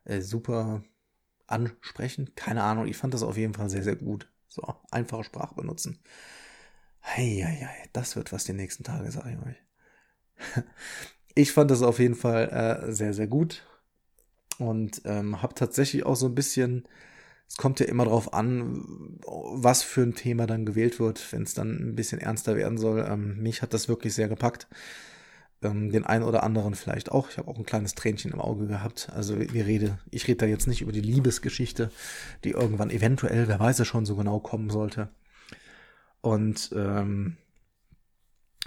Äh, 0.04 0.20
super 0.20 0.82
ansprechend. 1.46 2.36
Keine 2.36 2.62
Ahnung, 2.62 2.86
ich 2.86 2.96
fand 2.96 3.12
das 3.14 3.22
auf 3.22 3.36
jeden 3.36 3.54
Fall 3.54 3.68
sehr, 3.68 3.82
sehr 3.82 3.96
gut. 3.96 4.30
So, 4.48 4.62
einfache 4.90 5.24
Sprache 5.24 5.54
benutzen. 5.54 5.98
Heieiei, 7.04 7.88
das 7.92 8.16
wird 8.16 8.32
was 8.32 8.44
die 8.44 8.52
nächsten 8.52 8.84
Tage, 8.84 9.10
sage 9.10 9.32
ich 9.32 9.46
euch. 9.46 10.64
ich 11.34 11.52
fand 11.52 11.70
das 11.70 11.82
auf 11.82 11.98
jeden 11.98 12.14
Fall 12.14 12.48
äh, 12.88 12.92
sehr, 12.92 13.14
sehr 13.14 13.26
gut. 13.26 13.64
Und 14.58 15.02
ähm, 15.04 15.42
habe 15.42 15.54
tatsächlich 15.54 16.04
auch 16.04 16.16
so 16.16 16.26
ein 16.26 16.34
bisschen 16.34 16.86
es 17.52 17.58
kommt 17.58 17.80
ja 17.80 17.86
immer 17.86 18.06
darauf 18.06 18.32
an, 18.32 19.18
was 19.26 19.82
für 19.82 20.00
ein 20.00 20.14
Thema 20.14 20.46
dann 20.46 20.64
gewählt 20.64 20.98
wird, 20.98 21.30
wenn 21.34 21.42
es 21.42 21.52
dann 21.52 21.90
ein 21.90 21.94
bisschen 21.94 22.18
ernster 22.18 22.56
werden 22.56 22.78
soll. 22.78 23.06
Ähm, 23.06 23.42
mich 23.42 23.60
hat 23.60 23.74
das 23.74 23.90
wirklich 23.90 24.14
sehr 24.14 24.28
gepackt. 24.28 24.68
Ähm, 25.60 25.92
den 25.92 26.04
einen 26.04 26.24
oder 26.24 26.44
anderen 26.44 26.74
vielleicht 26.74 27.12
auch. 27.12 27.28
Ich 27.28 27.36
habe 27.36 27.48
auch 27.48 27.58
ein 27.58 27.66
kleines 27.66 27.94
Tränchen 27.94 28.32
im 28.32 28.40
Auge 28.40 28.68
gehabt. 28.68 29.10
Also 29.12 29.38
wir 29.38 29.66
rede, 29.66 29.98
ich 30.10 30.26
rede 30.28 30.38
da 30.38 30.46
jetzt 30.46 30.66
nicht 30.66 30.80
über 30.80 30.92
die 30.92 31.02
Liebesgeschichte, 31.02 31.90
die 32.42 32.52
irgendwann 32.52 32.88
eventuell, 32.88 33.48
wer 33.48 33.60
weiß 33.60 33.80
es 33.80 33.86
schon 33.86 34.06
so 34.06 34.16
genau 34.16 34.40
kommen 34.40 34.70
sollte. 34.70 35.10
Und 36.22 36.70
ähm, 36.74 37.36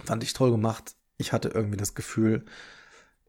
fand 0.04 0.21
ich 0.21 0.34
toll 0.34 0.51
gemacht. 0.51 0.95
Ich 1.17 1.34
hatte 1.34 1.49
irgendwie 1.49 1.78
das 1.78 1.95
Gefühl, 1.95 2.45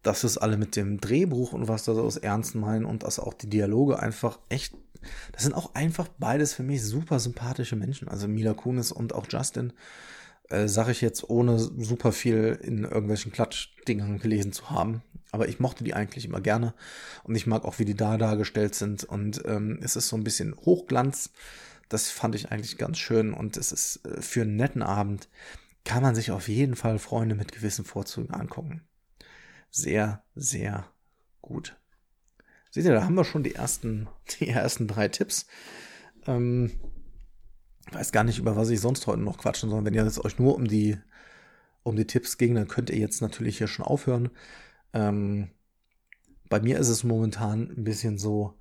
dass 0.03 0.25
es 0.25 0.38
alle 0.38 0.57
mit 0.57 0.77
dem 0.77 1.01
Drehbuch 1.01 1.53
und 1.53 1.68
was 1.68 1.85
da 1.85 1.94
so 1.94 2.03
aus 2.03 2.16
Ernst 2.16 2.55
meinen 2.55 2.85
und 2.85 3.03
dass 3.03 3.18
auch 3.18 3.35
die 3.35 3.51
Dialoge 3.51 3.99
einfach 3.99 4.38
echt 4.49 4.75
das 5.33 5.42
sind 5.42 5.55
auch 5.55 5.75
einfach 5.75 6.09
beides 6.18 6.55
für 6.55 6.62
mich 6.62 6.83
super 6.83 7.18
sympathische 7.18 7.77
Menschen. 7.77 8.09
Also 8.09 8.29
Mila 8.29 8.55
Kunis 8.55 8.92
und 8.92 9.14
auch 9.14 9.27
Justin, 9.29 9.72
äh, 10.49 10.68
sage 10.68 10.92
ich 10.92 11.01
jetzt, 11.01 11.29
ohne 11.29 11.59
super 11.59 12.12
viel 12.12 12.59
in 12.62 12.85
irgendwelchen 12.85 13.33
Klatschdingern 13.33 14.18
gelesen 14.18 14.53
zu 14.53 14.70
haben. 14.70 15.03
Aber 15.33 15.49
ich 15.49 15.61
mochte 15.61 15.85
die 15.85 15.94
eigentlich 15.94 16.25
immer 16.25 16.40
gerne. 16.40 16.75
Und 17.25 17.35
ich 17.35 17.46
mag 17.46 17.64
auch, 17.64 17.79
wie 17.79 17.85
die 17.85 17.96
da 17.96 18.16
dargestellt 18.16 18.75
sind. 18.75 19.05
Und 19.05 19.42
ähm, 19.44 19.81
es 19.83 19.96
ist 19.96 20.09
so 20.09 20.16
ein 20.16 20.25
bisschen 20.25 20.57
Hochglanz. 20.57 21.31
Das 21.88 22.09
fand 22.09 22.35
ich 22.35 22.51
eigentlich 22.51 22.79
ganz 22.79 22.99
schön. 22.99 23.33
Und 23.33 23.57
es 23.57 23.72
ist 23.72 24.07
äh, 24.07 24.22
für 24.22 24.42
einen 24.42 24.57
netten 24.57 24.83
Abend 24.83 25.29
kann 25.87 26.03
man 26.03 26.14
sich 26.14 26.33
auf 26.33 26.49
jeden 26.49 26.77
Fall 26.77 26.99
Freunde 26.99 27.35
mit 27.35 27.53
gewissen 27.53 27.85
Vorzügen 27.85 28.35
angucken. 28.35 28.83
Sehr, 29.70 30.22
sehr 30.35 30.90
gut. 31.40 31.79
Seht 32.70 32.85
ihr, 32.85 32.92
da 32.92 33.05
haben 33.05 33.14
wir 33.14 33.25
schon 33.25 33.44
die 33.44 33.55
ersten, 33.55 34.09
die 34.40 34.49
ersten 34.49 34.88
drei 34.88 35.09
Tipps. 35.09 35.46
Ähm, 36.27 36.72
weiß 37.92 38.11
gar 38.11 38.25
nicht, 38.25 38.38
über 38.38 38.57
was 38.57 38.68
ich 38.68 38.81
sonst 38.81 39.07
heute 39.07 39.22
noch 39.22 39.38
quatschen 39.38 39.70
soll. 39.70 39.85
Wenn 39.85 39.94
ihr 39.94 40.05
es 40.05 40.22
euch 40.22 40.38
nur 40.38 40.57
um 40.57 40.66
die, 40.66 40.99
um 41.85 41.94
die 41.94 42.07
Tipps 42.07 42.37
ging, 42.37 42.57
dann 42.57 42.68
könnt 42.68 42.90
ihr 42.90 42.99
jetzt 42.99 43.22
natürlich 43.22 43.59
hier 43.59 43.68
schon 43.68 43.87
aufhören. 43.87 44.31
Ähm, 44.92 45.51
bei 46.49 46.61
mir 46.61 46.79
ist 46.79 46.88
es 46.88 47.05
momentan 47.05 47.70
ein 47.70 47.85
bisschen 47.85 48.18
so, 48.18 48.59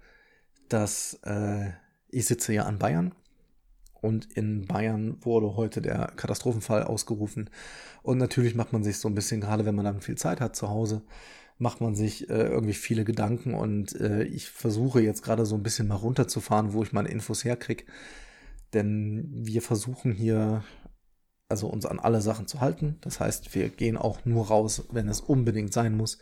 dass 0.70 1.20
äh, 1.24 1.72
ich 2.10 2.28
sitze 2.28 2.54
ja 2.54 2.66
an 2.66 2.78
Bayern 2.78 3.16
und 4.06 4.32
in 4.38 4.66
Bayern 4.66 5.18
wurde 5.22 5.56
heute 5.56 5.82
der 5.82 6.14
Katastrophenfall 6.16 6.84
ausgerufen. 6.84 7.50
Und 8.04 8.18
natürlich 8.20 8.56
macht 8.56 8.72
man 8.72 8.84
sich 8.84 9.00
so 9.00 9.10
ein 9.10 9.16
bisschen, 9.16 9.42
gerade 9.42 9.66
wenn 9.66 9.76
man 9.76 9.86
dann 9.86 10.02
viel 10.02 10.16
Zeit 10.16 10.42
hat 10.42 10.56
zu 10.56 10.70
Hause, 10.70 11.02
macht 11.58 11.82
man 11.82 11.96
sich 11.96 12.30
äh, 12.30 12.44
irgendwie 12.48 12.74
viele 12.74 13.06
Gedanken 13.06 13.54
und 13.54 14.00
äh, 14.00 14.24
ich 14.24 14.50
versuche 14.50 15.02
jetzt 15.02 15.24
gerade 15.24 15.46
so 15.46 15.56
ein 15.56 15.64
bisschen 15.64 15.88
mal 15.88 15.96
runterzufahren, 15.96 16.74
wo 16.74 16.84
ich 16.84 16.94
meine 16.94 17.10
Infos 17.10 17.44
herkriege. 17.44 17.86
Denn 18.74 19.30
wir 19.32 19.62
versuchen 19.62 20.12
hier 20.12 20.64
also 21.50 21.68
uns 21.68 21.86
an 21.86 22.00
alle 22.00 22.22
Sachen 22.22 22.48
zu 22.48 22.62
halten. 22.62 22.98
Das 23.02 23.20
heißt, 23.20 23.56
wir 23.56 23.70
gehen 23.70 23.98
auch 23.98 24.26
nur 24.26 24.48
raus, 24.48 24.86
wenn 24.92 25.08
es 25.08 25.22
unbedingt 25.22 25.74
sein 25.74 25.96
muss. 25.96 26.18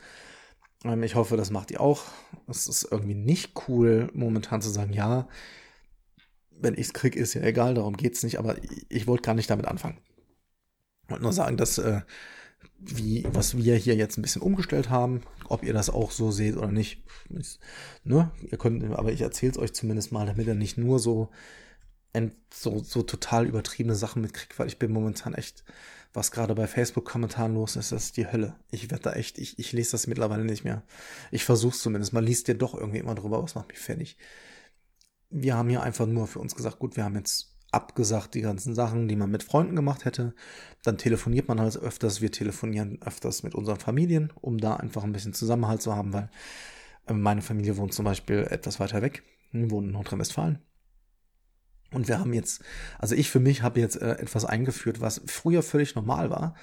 Ähm, 0.83 1.03
ich 1.03 1.15
hoffe, 1.15 1.37
das 1.37 1.49
macht 1.49 1.71
ihr 1.71 1.81
auch. 1.81 2.03
Es 2.47 2.67
ist 2.67 2.87
irgendwie 2.91 3.15
nicht 3.15 3.53
cool, 3.67 4.09
momentan 4.13 4.61
zu 4.61 4.69
sagen, 4.69 4.93
ja, 4.93 5.27
wenn 6.59 6.73
ich 6.73 6.87
es 6.87 6.93
kriege, 6.93 7.19
ist 7.19 7.33
ja 7.33 7.41
egal, 7.41 7.75
darum 7.75 7.97
geht 7.97 8.15
es 8.15 8.23
nicht, 8.23 8.39
aber 8.39 8.61
ich, 8.63 8.85
ich 8.89 9.07
wollte 9.07 9.23
gar 9.23 9.35
nicht 9.35 9.49
damit 9.49 9.67
anfangen. 9.67 9.97
Ich 11.03 11.09
wollte 11.11 11.23
nur 11.23 11.33
sagen, 11.33 11.57
dass 11.57 11.77
äh, 11.77 12.01
wie, 12.79 13.25
was 13.31 13.57
wir 13.57 13.75
hier 13.75 13.95
jetzt 13.95 14.17
ein 14.17 14.21
bisschen 14.21 14.41
umgestellt 14.41 14.89
haben. 14.89 15.21
Ob 15.47 15.63
ihr 15.63 15.73
das 15.73 15.89
auch 15.89 16.11
so 16.11 16.31
seht 16.31 16.57
oder 16.57 16.71
nicht. 16.71 17.03
Ist, 17.29 17.59
ne? 18.03 18.31
Ihr 18.49 18.57
könnt, 18.57 18.83
aber 18.93 19.11
ich 19.11 19.21
erzähle 19.21 19.53
es 19.53 19.57
euch 19.57 19.73
zumindest 19.73 20.11
mal, 20.11 20.25
damit 20.25 20.47
ihr 20.47 20.55
nicht 20.55 20.77
nur 20.77 20.99
so, 20.99 21.29
so, 22.53 22.79
so 22.79 23.03
total 23.03 23.47
übertriebene 23.47 23.95
Sachen 23.95 24.21
mitkriegt, 24.21 24.57
weil 24.59 24.67
ich 24.67 24.79
bin 24.79 24.91
momentan 24.91 25.33
echt, 25.33 25.63
was 26.13 26.31
gerade 26.31 26.55
bei 26.55 26.67
Facebook-Kommentaren 26.67 27.53
los 27.53 27.75
ist, 27.75 27.91
das 27.91 28.05
ist 28.05 28.17
die 28.17 28.31
Hölle. 28.31 28.55
Ich 28.71 28.91
werde 28.91 29.03
da 29.03 29.13
echt, 29.13 29.39
ich, 29.39 29.57
ich 29.57 29.71
lese 29.71 29.91
das 29.91 30.07
mittlerweile 30.07 30.45
nicht 30.45 30.63
mehr. 30.63 30.83
Ich 31.31 31.43
versuche 31.43 31.77
zumindest. 31.77 32.13
Man 32.13 32.23
liest 32.23 32.47
ja 32.47 32.53
doch 32.53 32.75
irgendwie 32.75 32.99
immer 32.99 33.15
drüber, 33.15 33.41
was 33.41 33.55
macht 33.55 33.69
mich 33.69 33.79
fertig. 33.79 34.17
Wir 35.35 35.55
haben 35.55 35.69
hier 35.69 35.81
einfach 35.81 36.05
nur 36.05 36.27
für 36.27 36.37
uns 36.37 36.53
gesagt, 36.53 36.77
gut, 36.77 36.95
wir 36.95 37.03
haben 37.03 37.15
jetzt 37.15 37.53
abgesagt, 37.71 38.35
die 38.35 38.41
ganzen 38.41 38.75
Sachen, 38.75 39.07
die 39.07 39.15
man 39.15 39.31
mit 39.31 39.41
Freunden 39.41 39.75
gemacht 39.75 40.05
hätte. 40.05 40.35
Dann 40.83 40.99
telefoniert 40.99 41.47
man 41.47 41.59
halt 41.59 41.75
öfters. 41.75 42.21
Wir 42.21 42.31
telefonieren 42.31 43.01
öfters 43.01 43.41
mit 43.41 43.55
unseren 43.55 43.79
Familien, 43.79 44.31
um 44.41 44.59
da 44.59 44.75
einfach 44.75 45.03
ein 45.03 45.11
bisschen 45.11 45.33
Zusammenhalt 45.33 45.81
zu 45.81 45.95
haben, 45.95 46.13
weil 46.13 46.29
äh, 47.07 47.13
meine 47.13 47.41
Familie 47.41 47.77
wohnt 47.77 47.95
zum 47.95 48.05
Beispiel 48.05 48.47
etwas 48.49 48.79
weiter 48.79 49.01
weg, 49.01 49.23
wohnt 49.51 49.87
in 49.87 49.93
Nordrhein-Westfalen. 49.93 50.59
Und 51.91 52.07
wir 52.07 52.19
haben 52.19 52.33
jetzt, 52.33 52.63
also 52.99 53.15
ich 53.15 53.31
für 53.31 53.39
mich 53.39 53.63
habe 53.63 53.79
jetzt 53.79 53.99
äh, 53.99 54.11
etwas 54.11 54.45
eingeführt, 54.45 55.01
was 55.01 55.21
früher 55.25 55.63
völlig 55.63 55.95
normal 55.95 56.29
war, 56.29 56.55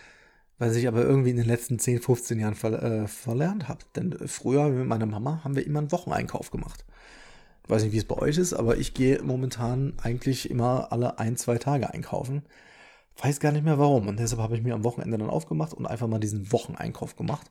weil 0.58 0.76
ich 0.76 0.86
aber 0.86 1.02
irgendwie 1.02 1.30
in 1.30 1.36
den 1.36 1.46
letzten 1.46 1.80
10, 1.80 2.02
15 2.02 2.38
Jahren 2.38 2.54
ver, 2.54 2.82
äh, 2.82 3.08
verlernt 3.08 3.68
habe. 3.68 3.84
Denn 3.96 4.16
früher 4.28 4.68
mit 4.68 4.86
meiner 4.86 5.06
Mama 5.06 5.42
haben 5.42 5.56
wir 5.56 5.66
immer 5.66 5.80
einen 5.80 5.92
Wocheneinkauf 5.92 6.52
gemacht 6.52 6.84
weiß 7.70 7.84
nicht, 7.84 7.92
wie 7.92 7.98
es 7.98 8.04
bei 8.04 8.16
euch 8.16 8.38
ist, 8.38 8.52
aber 8.52 8.76
ich 8.78 8.94
gehe 8.94 9.22
momentan 9.22 9.94
eigentlich 10.02 10.50
immer 10.50 10.92
alle 10.92 11.18
ein, 11.18 11.36
zwei 11.36 11.58
Tage 11.58 11.92
einkaufen. 11.92 12.42
Weiß 13.22 13.40
gar 13.40 13.52
nicht 13.52 13.64
mehr 13.64 13.78
warum. 13.78 14.08
Und 14.08 14.18
deshalb 14.18 14.40
habe 14.40 14.56
ich 14.56 14.62
mir 14.62 14.74
am 14.74 14.84
Wochenende 14.84 15.18
dann 15.18 15.30
aufgemacht 15.30 15.74
und 15.74 15.86
einfach 15.86 16.08
mal 16.08 16.20
diesen 16.20 16.52
Wocheneinkauf 16.52 17.16
gemacht. 17.16 17.50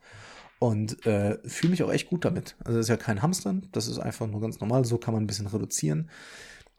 Und 0.59 1.05
äh, 1.05 1.37
fühle 1.47 1.71
mich 1.71 1.83
auch 1.83 1.91
echt 1.91 2.09
gut 2.09 2.25
damit. 2.25 2.55
Also 2.59 2.77
das 2.77 2.85
ist 2.85 2.89
ja 2.89 2.97
kein 2.97 3.21
Hamstern, 3.21 3.67
das 3.71 3.87
ist 3.87 3.99
einfach 3.99 4.27
nur 4.27 4.41
ganz 4.41 4.59
normal. 4.59 4.83
So 4.83 4.97
kann 4.97 5.13
man 5.13 5.23
ein 5.23 5.27
bisschen 5.27 5.47
reduzieren. 5.47 6.09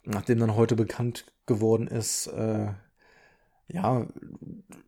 Nachdem 0.05 0.39
dann 0.39 0.57
heute 0.57 0.77
bekannt 0.77 1.27
geworden 1.47 1.87
ist, 1.87 2.27
äh, 2.27 2.69
ja, 3.69 4.07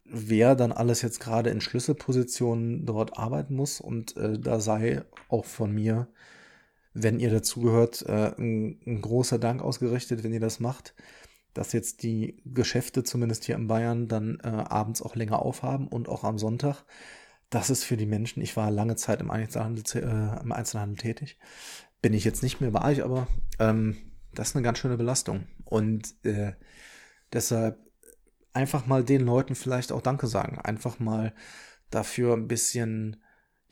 wer 0.04 0.54
dann 0.56 0.72
alles 0.72 1.00
jetzt 1.02 1.20
gerade 1.20 1.50
in 1.50 1.60
Schlüsselpositionen 1.60 2.84
dort 2.84 3.18
arbeiten 3.18 3.54
muss. 3.54 3.80
Und 3.80 4.16
äh, 4.16 4.38
da 4.38 4.60
sei 4.60 5.02
auch 5.28 5.44
von 5.44 5.72
mir 5.72 6.08
wenn 6.94 7.20
ihr 7.20 7.31
dazugehört, 7.31 8.02
äh, 8.02 8.35
ein, 8.38 8.81
ein 8.87 9.00
großer 9.00 9.38
Dank 9.38 9.62
ausgerichtet, 9.62 10.22
wenn 10.24 10.33
ihr 10.33 10.40
das 10.40 10.61
macht, 10.61 10.94
dass 11.55 11.72
jetzt 11.72 12.02
die 12.02 12.42
Geschäfte, 12.44 13.05
zumindest 13.05 13.44
hier 13.44 13.57
in 13.57 13.68
Bayern, 13.68 14.09
dann 14.09 14.38
äh, 14.42 14.48
abends 14.48 15.02
auch 15.02 15.16
länger 15.16 15.40
aufhaben 15.40 15.88
und 15.88 16.09
auch 16.09 16.24
am 16.24 16.38
Sonntag. 16.38 16.85
Das 17.50 17.70
ist 17.70 17.85
für 17.85 17.96
die 17.96 18.07
Menschen, 18.07 18.42
ich 18.42 18.57
war 18.57 18.70
lange 18.70 18.96
Zeit 18.96 19.20
im 19.20 19.31
Einzelhandel, 19.31 19.85
äh, 20.02 20.40
im 20.42 20.52
Einzelhandel 20.52 20.96
tätig, 20.96 21.38
bin 22.00 22.14
ich 22.14 22.24
jetzt 22.24 22.42
nicht 22.42 22.61
mehr, 22.61 22.72
war 22.72 22.90
ich 22.90 23.05
aber, 23.05 23.26
ähm, 23.59 23.96
das 24.35 24.48
ist 24.48 24.57
eine 24.57 24.64
ganz 24.64 24.78
schöne 24.78 24.96
Belastung. 24.96 25.46
Und 25.64 26.14
äh, 26.24 26.52
deshalb 27.33 27.78
einfach 28.52 28.87
mal 28.87 29.05
den 29.05 29.22
Leuten 29.22 29.55
vielleicht 29.55 29.92
auch 29.92 30.02
Danke 30.02 30.26
sagen. 30.26 30.59
Einfach 30.59 30.98
mal 30.98 31.35
dafür 31.90 32.35
ein 32.35 32.48
bisschen 32.48 33.21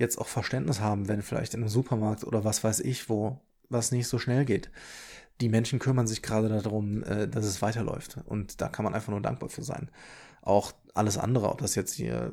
jetzt 0.01 0.19
auch 0.19 0.27
Verständnis 0.27 0.81
haben, 0.81 1.07
wenn 1.09 1.23
vielleicht 1.23 1.55
in 1.55 1.61
einem 1.61 1.69
Supermarkt 1.69 2.25
oder 2.25 2.45
was 2.45 2.65
weiß 2.65 2.81
ich, 2.81 3.09
wo 3.09 3.41
was 3.69 3.93
nicht 3.93 4.09
so 4.09 4.19
schnell 4.19 4.45
geht. 4.45 4.71
Die 5.41 5.49
Menschen 5.49 5.79
kümmern 5.79 6.07
sich 6.09 6.23
gerade 6.23 6.49
darum, 6.49 7.05
äh, 7.05 7.29
dass 7.29 7.45
es 7.45 7.63
weiterläuft. 7.63 8.19
Und 8.27 8.61
da 8.61 8.69
kann 8.69 8.85
man 8.85 8.95
einfach 8.95 9.11
nur 9.13 9.23
dankbar 9.23 9.49
für 9.49 9.63
sein. 9.63 9.91
Auch 10.43 10.73
alles 10.95 11.19
andere, 11.19 11.51
ob 11.51 11.59
das 11.61 11.77
jetzt 11.77 11.95
hier 11.95 12.33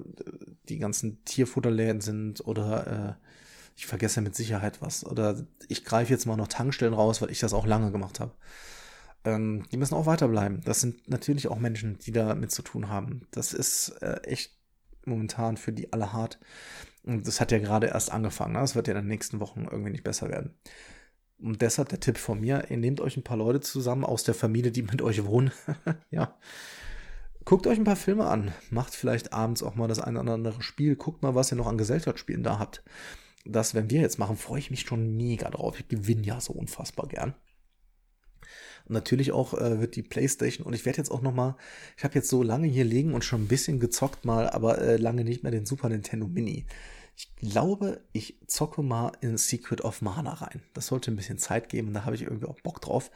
die 0.67 0.79
ganzen 0.79 1.23
Tierfutterläden 1.25 2.01
sind 2.01 2.45
oder 2.45 3.17
äh, 3.19 3.25
ich 3.75 3.85
vergesse 3.85 4.21
mit 4.21 4.35
Sicherheit 4.35 4.81
was. 4.81 5.05
Oder 5.05 5.45
ich 5.67 5.85
greife 5.85 6.11
jetzt 6.11 6.25
mal 6.25 6.37
noch 6.37 6.47
Tankstellen 6.47 6.95
raus, 6.95 7.21
weil 7.21 7.31
ich 7.31 7.39
das 7.39 7.53
auch 7.53 7.67
lange 7.67 7.91
gemacht 7.91 8.19
habe. 8.19 8.33
ähm, 9.25 9.63
die 9.71 9.77
müssen 9.77 9.95
auch 9.95 10.05
weiterbleiben. 10.05 10.61
Das 10.65 10.81
sind 10.81 11.07
natürlich 11.09 11.47
auch 11.47 11.59
Menschen, 11.59 11.99
die 11.99 12.11
da 12.11 12.35
mit 12.35 12.51
zu 12.51 12.61
tun 12.61 12.89
haben. 12.89 13.27
Das 13.31 13.53
ist 13.53 13.89
äh, 14.01 14.21
echt 14.23 14.53
momentan 15.05 15.57
für 15.57 15.71
die 15.73 15.93
alle 15.93 16.13
hart. 16.13 16.39
Und 17.07 17.25
das 17.25 17.39
hat 17.39 17.53
ja 17.53 17.59
gerade 17.59 17.87
erst 17.87 18.11
angefangen. 18.11 18.53
Ne? 18.53 18.59
Das 18.59 18.75
wird 18.75 18.89
ja 18.89 18.93
in 18.93 18.99
den 18.99 19.07
nächsten 19.07 19.39
Wochen 19.39 19.65
irgendwie 19.71 19.91
nicht 19.91 20.03
besser 20.03 20.29
werden. 20.29 20.53
Und 21.39 21.61
deshalb 21.61 21.87
der 21.87 22.01
Tipp 22.01 22.17
von 22.17 22.41
mir, 22.41 22.69
ihr 22.69 22.75
nehmt 22.75 22.99
euch 22.99 23.15
ein 23.15 23.23
paar 23.23 23.37
Leute 23.37 23.61
zusammen 23.61 24.03
aus 24.03 24.25
der 24.25 24.33
Familie, 24.33 24.71
die 24.71 24.81
mit 24.81 25.01
euch 25.01 25.23
wohnen. 25.25 25.51
ja. 26.11 26.37
Guckt 27.45 27.65
euch 27.65 27.77
ein 27.77 27.85
paar 27.85 27.95
Filme 27.95 28.25
an. 28.25 28.51
Macht 28.71 28.93
vielleicht 28.93 29.31
abends 29.31 29.63
auch 29.63 29.75
mal 29.75 29.87
das 29.87 30.01
eine 30.01 30.19
oder 30.19 30.33
andere 30.33 30.61
Spiel. 30.61 30.97
Guckt 30.97 31.23
mal, 31.23 31.33
was 31.33 31.49
ihr 31.49 31.55
noch 31.55 31.67
an 31.67 31.77
Gesellschaftsspielen 31.77 32.43
da 32.43 32.59
habt. 32.59 32.83
Das, 33.45 33.73
wenn 33.73 33.89
wir 33.89 34.01
jetzt 34.01 34.19
machen, 34.19 34.35
freue 34.35 34.59
ich 34.59 34.69
mich 34.69 34.81
schon 34.81 35.15
mega 35.15 35.49
drauf. 35.49 35.79
Ich 35.79 35.87
gewinne 35.87 36.23
ja 36.23 36.41
so 36.41 36.51
unfassbar 36.51 37.07
gern. 37.07 37.35
Und 38.85 38.93
natürlich 38.93 39.31
auch 39.31 39.53
äh, 39.53 39.79
wird 39.79 39.95
die 39.95 40.03
PlayStation 40.03 40.65
und 40.65 40.73
ich 40.73 40.85
werde 40.85 40.97
jetzt 40.97 41.11
auch 41.11 41.21
noch 41.21 41.33
mal, 41.33 41.55
ich 41.97 42.03
habe 42.03 42.15
jetzt 42.15 42.29
so 42.29 42.43
lange 42.43 42.67
hier 42.67 42.85
liegen 42.85 43.13
und 43.13 43.23
schon 43.23 43.43
ein 43.43 43.47
bisschen 43.47 43.79
gezockt 43.79 44.23
mal, 44.23 44.49
aber 44.49 44.81
äh, 44.81 44.97
lange 44.97 45.23
nicht 45.25 45.43
mehr 45.43 45.51
den 45.51 45.65
Super 45.65 45.89
Nintendo 45.89 46.27
Mini. 46.27 46.65
Ich 47.17 47.35
glaube, 47.35 48.01
ich 48.13 48.37
zocke 48.45 48.83
mal 48.83 49.11
in 49.21 49.39
Secret 49.39 49.81
of 49.81 50.03
Mana 50.03 50.33
rein. 50.33 50.61
Das 50.75 50.85
sollte 50.85 51.09
ein 51.09 51.15
bisschen 51.15 51.39
Zeit 51.39 51.67
geben, 51.67 51.91
da 51.91 52.05
habe 52.05 52.15
ich 52.15 52.21
irgendwie 52.21 52.45
auch 52.45 52.61
Bock 52.61 52.79
drauf. 52.79 53.09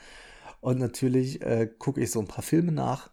Und 0.60 0.80
natürlich 0.80 1.44
äh, 1.44 1.70
gucke 1.78 2.02
ich 2.02 2.10
so 2.10 2.20
ein 2.20 2.28
paar 2.28 2.44
Filme 2.44 2.72
nach. 2.72 3.12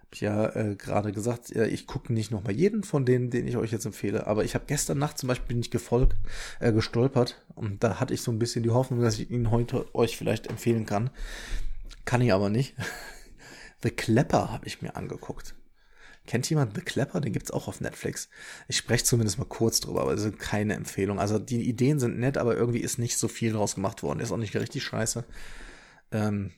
Hab 0.00 0.14
ich 0.14 0.22
ja 0.22 0.48
äh, 0.56 0.76
gerade 0.76 1.12
gesagt, 1.12 1.50
ja, 1.50 1.64
ich 1.64 1.86
gucke 1.86 2.10
nicht 2.14 2.30
nochmal 2.30 2.54
jeden 2.54 2.84
von 2.84 3.04
denen, 3.04 3.28
den 3.28 3.46
ich 3.46 3.58
euch 3.58 3.70
jetzt 3.70 3.84
empfehle. 3.84 4.26
Aber 4.26 4.42
ich 4.42 4.54
habe 4.54 4.64
gestern 4.66 4.96
Nacht 4.96 5.18
zum 5.18 5.28
Beispiel 5.28 5.56
nicht 5.56 5.70
gefolgt, 5.70 6.16
äh, 6.58 6.72
gestolpert. 6.72 7.44
Und 7.54 7.84
da 7.84 8.00
hatte 8.00 8.14
ich 8.14 8.22
so 8.22 8.32
ein 8.32 8.38
bisschen 8.38 8.62
die 8.62 8.70
Hoffnung, 8.70 9.02
dass 9.02 9.18
ich 9.18 9.30
ihn 9.30 9.50
heute 9.50 9.94
euch 9.94 10.16
vielleicht 10.16 10.46
empfehlen 10.46 10.86
kann. 10.86 11.10
Kann 12.06 12.22
ich 12.22 12.32
aber 12.32 12.48
nicht. 12.48 12.74
The 13.82 13.90
Klepper 13.90 14.50
habe 14.50 14.66
ich 14.66 14.80
mir 14.80 14.96
angeguckt. 14.96 15.54
Kennt 16.26 16.48
jemand 16.48 16.74
The 16.74 16.82
Klepper? 16.82 17.20
Den 17.20 17.32
gibt's 17.32 17.50
auch 17.50 17.66
auf 17.66 17.80
Netflix. 17.80 18.28
Ich 18.68 18.76
spreche 18.76 19.04
zumindest 19.04 19.38
mal 19.38 19.46
kurz 19.46 19.80
drüber, 19.80 20.02
aber 20.02 20.12
es 20.12 20.22
ist 20.22 20.38
keine 20.38 20.74
Empfehlung. 20.74 21.18
Also 21.18 21.38
die 21.38 21.68
Ideen 21.68 21.98
sind 21.98 22.18
nett, 22.18 22.38
aber 22.38 22.56
irgendwie 22.56 22.80
ist 22.80 22.98
nicht 22.98 23.18
so 23.18 23.26
viel 23.26 23.52
draus 23.52 23.74
gemacht 23.74 24.02
worden. 24.02 24.20
Ist 24.20 24.30
auch 24.30 24.36
nicht 24.36 24.54
richtig 24.54 24.84
scheiße. 24.84 25.24
Ähm, 26.12 26.52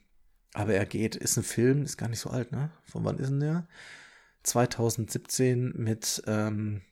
aber 0.54 0.74
er 0.74 0.84
geht, 0.84 1.16
ist 1.16 1.36
ein 1.36 1.44
Film, 1.44 1.84
ist 1.84 1.96
gar 1.96 2.08
nicht 2.08 2.20
so 2.20 2.30
alt, 2.30 2.52
ne? 2.52 2.70
Von 2.84 3.04
wann 3.04 3.18
ist 3.18 3.30
denn 3.30 3.40
der? 3.40 3.66
2017 4.42 5.72
mit, 5.76 6.22
ähm, 6.26 6.82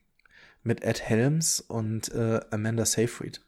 mit 0.62 0.83
Ed 0.83 1.02
Helms 1.02 1.61
und 1.61 2.12
äh, 2.14 2.40
Amanda 2.50 2.87
Seyfried. 2.87 3.42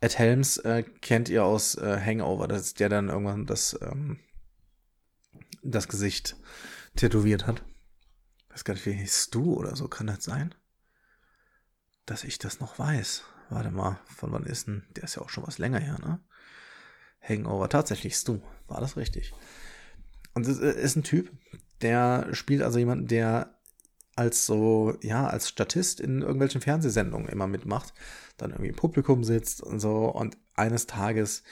Ed 0.00 0.18
Helms 0.18 0.58
äh, 0.58 0.84
kennt 1.00 1.28
ihr 1.28 1.44
aus 1.44 1.74
äh, 1.76 2.00
Hangover, 2.00 2.48
das 2.48 2.62
ist 2.62 2.80
der 2.80 2.88
dann 2.88 3.08
irgendwann 3.08 3.46
das, 3.46 3.78
ähm, 3.82 4.18
das 5.62 5.88
Gesicht 5.88 6.36
tätowiert 6.94 7.46
hat. 7.46 7.62
Weiß 8.56 8.64
gar 8.64 8.72
nicht, 8.72 8.86
wie 8.86 8.92
hieß 8.92 9.28
du 9.28 9.52
oder 9.52 9.76
so, 9.76 9.86
kann 9.86 10.06
das 10.06 10.24
sein? 10.24 10.54
Dass 12.06 12.24
ich 12.24 12.38
das 12.38 12.58
noch 12.58 12.78
weiß. 12.78 13.22
Warte 13.50 13.70
mal, 13.70 14.00
von 14.06 14.32
wann 14.32 14.46
ist 14.46 14.66
denn? 14.66 14.82
Der 14.96 15.04
ist 15.04 15.16
ja 15.16 15.20
auch 15.20 15.28
schon 15.28 15.46
was 15.46 15.58
länger 15.58 15.78
her, 15.78 15.98
ne? 16.00 16.20
Hangover, 17.20 17.68
tatsächlich 17.68 18.16
Stu, 18.16 18.40
war 18.66 18.80
das 18.80 18.96
richtig. 18.96 19.34
Und 20.32 20.48
äh, 20.48 20.72
ist 20.72 20.96
ein 20.96 21.02
Typ, 21.02 21.30
der 21.82 22.32
spielt 22.32 22.62
also 22.62 22.78
jemanden, 22.78 23.08
der 23.08 23.58
als 24.14 24.46
so, 24.46 24.96
ja, 25.02 25.26
als 25.26 25.50
Statist 25.50 26.00
in 26.00 26.22
irgendwelchen 26.22 26.62
Fernsehsendungen 26.62 27.28
immer 27.28 27.46
mitmacht, 27.46 27.92
dann 28.38 28.52
irgendwie 28.52 28.70
im 28.70 28.76
Publikum 28.76 29.22
sitzt 29.22 29.60
und 29.60 29.80
so 29.80 30.06
und 30.06 30.38
eines 30.54 30.86
Tages 30.86 31.42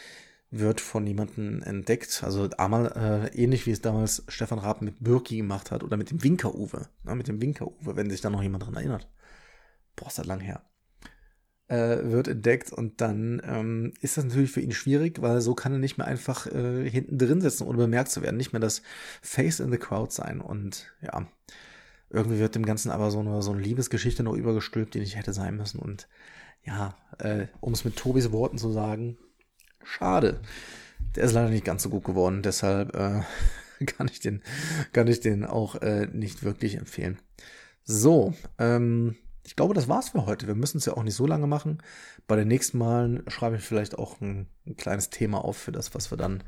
wird 0.50 0.80
von 0.80 1.06
jemandem 1.06 1.62
entdeckt, 1.62 2.22
also 2.24 2.48
einmal 2.58 3.30
äh, 3.34 3.36
ähnlich 3.36 3.66
wie 3.66 3.72
es 3.72 3.80
damals 3.80 4.24
Stefan 4.28 4.58
Raab 4.58 4.82
mit 4.82 5.02
Birki 5.02 5.38
gemacht 5.38 5.70
hat 5.70 5.82
oder 5.82 5.96
mit 5.96 6.10
dem 6.10 6.22
Winker-Uwe, 6.22 6.88
ne, 7.02 7.16
mit 7.16 7.28
dem 7.28 7.40
Winker-Uwe, 7.40 7.96
wenn 7.96 8.10
sich 8.10 8.20
da 8.20 8.30
noch 8.30 8.42
jemand 8.42 8.64
dran 8.64 8.76
erinnert. 8.76 9.08
Boah, 9.96 10.08
ist 10.08 10.18
das 10.18 10.26
lang 10.26 10.40
her. 10.40 10.62
Äh, 11.66 12.10
wird 12.10 12.28
entdeckt 12.28 12.72
und 12.72 13.00
dann 13.00 13.40
ähm, 13.44 13.94
ist 14.00 14.16
das 14.16 14.24
natürlich 14.24 14.52
für 14.52 14.60
ihn 14.60 14.72
schwierig, 14.72 15.22
weil 15.22 15.40
so 15.40 15.54
kann 15.54 15.72
er 15.72 15.78
nicht 15.78 15.96
mehr 15.98 16.06
einfach 16.06 16.46
äh, 16.46 16.88
hinten 16.88 17.18
drin 17.18 17.40
sitzen, 17.40 17.66
ohne 17.66 17.78
bemerkt 17.78 18.10
zu 18.10 18.22
werden, 18.22 18.36
nicht 18.36 18.52
mehr 18.52 18.60
das 18.60 18.82
Face 19.22 19.60
in 19.60 19.72
the 19.72 19.78
Crowd 19.78 20.12
sein 20.12 20.40
und 20.40 20.92
ja, 21.00 21.26
irgendwie 22.14 22.38
wird 22.38 22.54
dem 22.54 22.64
Ganzen 22.64 22.90
aber 22.90 23.10
so 23.10 23.18
eine, 23.18 23.42
so 23.42 23.50
eine 23.50 23.60
Liebesgeschichte 23.60 24.22
noch 24.22 24.34
übergestülpt, 24.34 24.94
die 24.94 25.00
nicht 25.00 25.16
hätte 25.16 25.32
sein 25.32 25.56
müssen. 25.56 25.80
Und 25.80 26.08
ja, 26.62 26.96
äh, 27.18 27.48
um 27.60 27.72
es 27.72 27.84
mit 27.84 27.96
Tobis 27.96 28.30
Worten 28.30 28.56
zu 28.56 28.70
sagen, 28.70 29.18
schade. 29.84 30.40
Der 31.14 31.24
ist 31.24 31.32
leider 31.32 31.50
nicht 31.50 31.64
ganz 31.64 31.82
so 31.82 31.90
gut 31.90 32.04
geworden, 32.04 32.42
deshalb 32.42 32.94
äh, 32.94 33.22
kann 33.86 34.08
ich 34.08 34.20
den, 34.20 34.42
kann 34.92 35.06
ich 35.06 35.20
den 35.20 35.44
auch 35.44 35.76
äh, 35.76 36.08
nicht 36.12 36.42
wirklich 36.42 36.76
empfehlen. 36.76 37.18
So, 37.84 38.34
ähm, 38.58 39.16
ich 39.46 39.56
glaube, 39.56 39.74
das 39.74 39.88
war's 39.88 40.10
für 40.10 40.26
heute. 40.26 40.46
Wir 40.46 40.54
müssen 40.54 40.78
es 40.78 40.86
ja 40.86 40.94
auch 40.94 41.02
nicht 41.02 41.14
so 41.14 41.26
lange 41.26 41.46
machen. 41.46 41.82
Bei 42.26 42.36
den 42.36 42.48
nächsten 42.48 42.78
Malen 42.78 43.22
schreibe 43.28 43.56
ich 43.56 43.62
vielleicht 43.62 43.98
auch 43.98 44.20
ein, 44.20 44.48
ein 44.66 44.76
kleines 44.76 45.10
Thema 45.10 45.44
auf 45.44 45.58
für 45.58 45.72
das, 45.72 45.94
was 45.94 46.10
wir 46.10 46.16
dann 46.16 46.42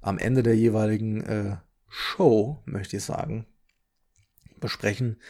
am 0.00 0.18
Ende 0.18 0.42
der 0.42 0.56
jeweiligen 0.56 1.20
äh, 1.22 1.56
Show, 1.88 2.62
möchte 2.64 2.96
ich 2.96 3.04
sagen, 3.04 3.46
besprechen. 4.58 5.20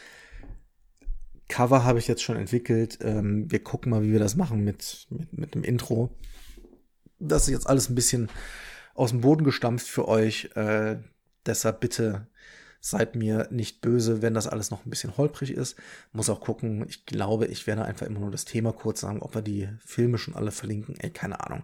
Cover 1.49 1.83
habe 1.83 1.99
ich 1.99 2.07
jetzt 2.07 2.23
schon 2.23 2.37
entwickelt. 2.37 2.99
Ähm, 3.01 3.51
wir 3.51 3.61
gucken 3.61 3.89
mal, 3.89 4.03
wie 4.03 4.13
wir 4.13 4.19
das 4.19 4.37
machen 4.37 4.63
mit, 4.63 5.07
mit, 5.09 5.33
mit 5.33 5.55
dem 5.55 5.63
Intro. 5.63 6.15
Das 7.21 7.43
ist 7.43 7.49
jetzt 7.49 7.67
alles 7.67 7.89
ein 7.89 7.95
bisschen 7.95 8.29
aus 8.93 9.11
dem 9.11 9.21
Boden 9.21 9.43
gestampft 9.43 9.87
für 9.87 10.07
euch. 10.07 10.49
Äh, 10.55 10.97
deshalb 11.45 11.79
bitte 11.79 12.27
seid 12.79 13.15
mir 13.15 13.47
nicht 13.51 13.81
böse, 13.81 14.21
wenn 14.21 14.33
das 14.33 14.47
alles 14.47 14.71
noch 14.71 14.85
ein 14.85 14.89
bisschen 14.89 15.15
holprig 15.17 15.51
ist. 15.51 15.75
Muss 16.13 16.29
auch 16.29 16.41
gucken. 16.41 16.85
Ich 16.89 17.05
glaube, 17.05 17.45
ich 17.45 17.67
werde 17.67 17.85
einfach 17.85 18.07
immer 18.07 18.19
nur 18.19 18.31
das 18.31 18.45
Thema 18.45 18.73
kurz 18.73 19.01
sagen, 19.01 19.21
ob 19.21 19.35
wir 19.35 19.41
die 19.41 19.69
Filme 19.85 20.17
schon 20.17 20.35
alle 20.35 20.51
verlinken. 20.51 20.95
Ey, 20.99 21.11
keine 21.11 21.45
Ahnung. 21.45 21.63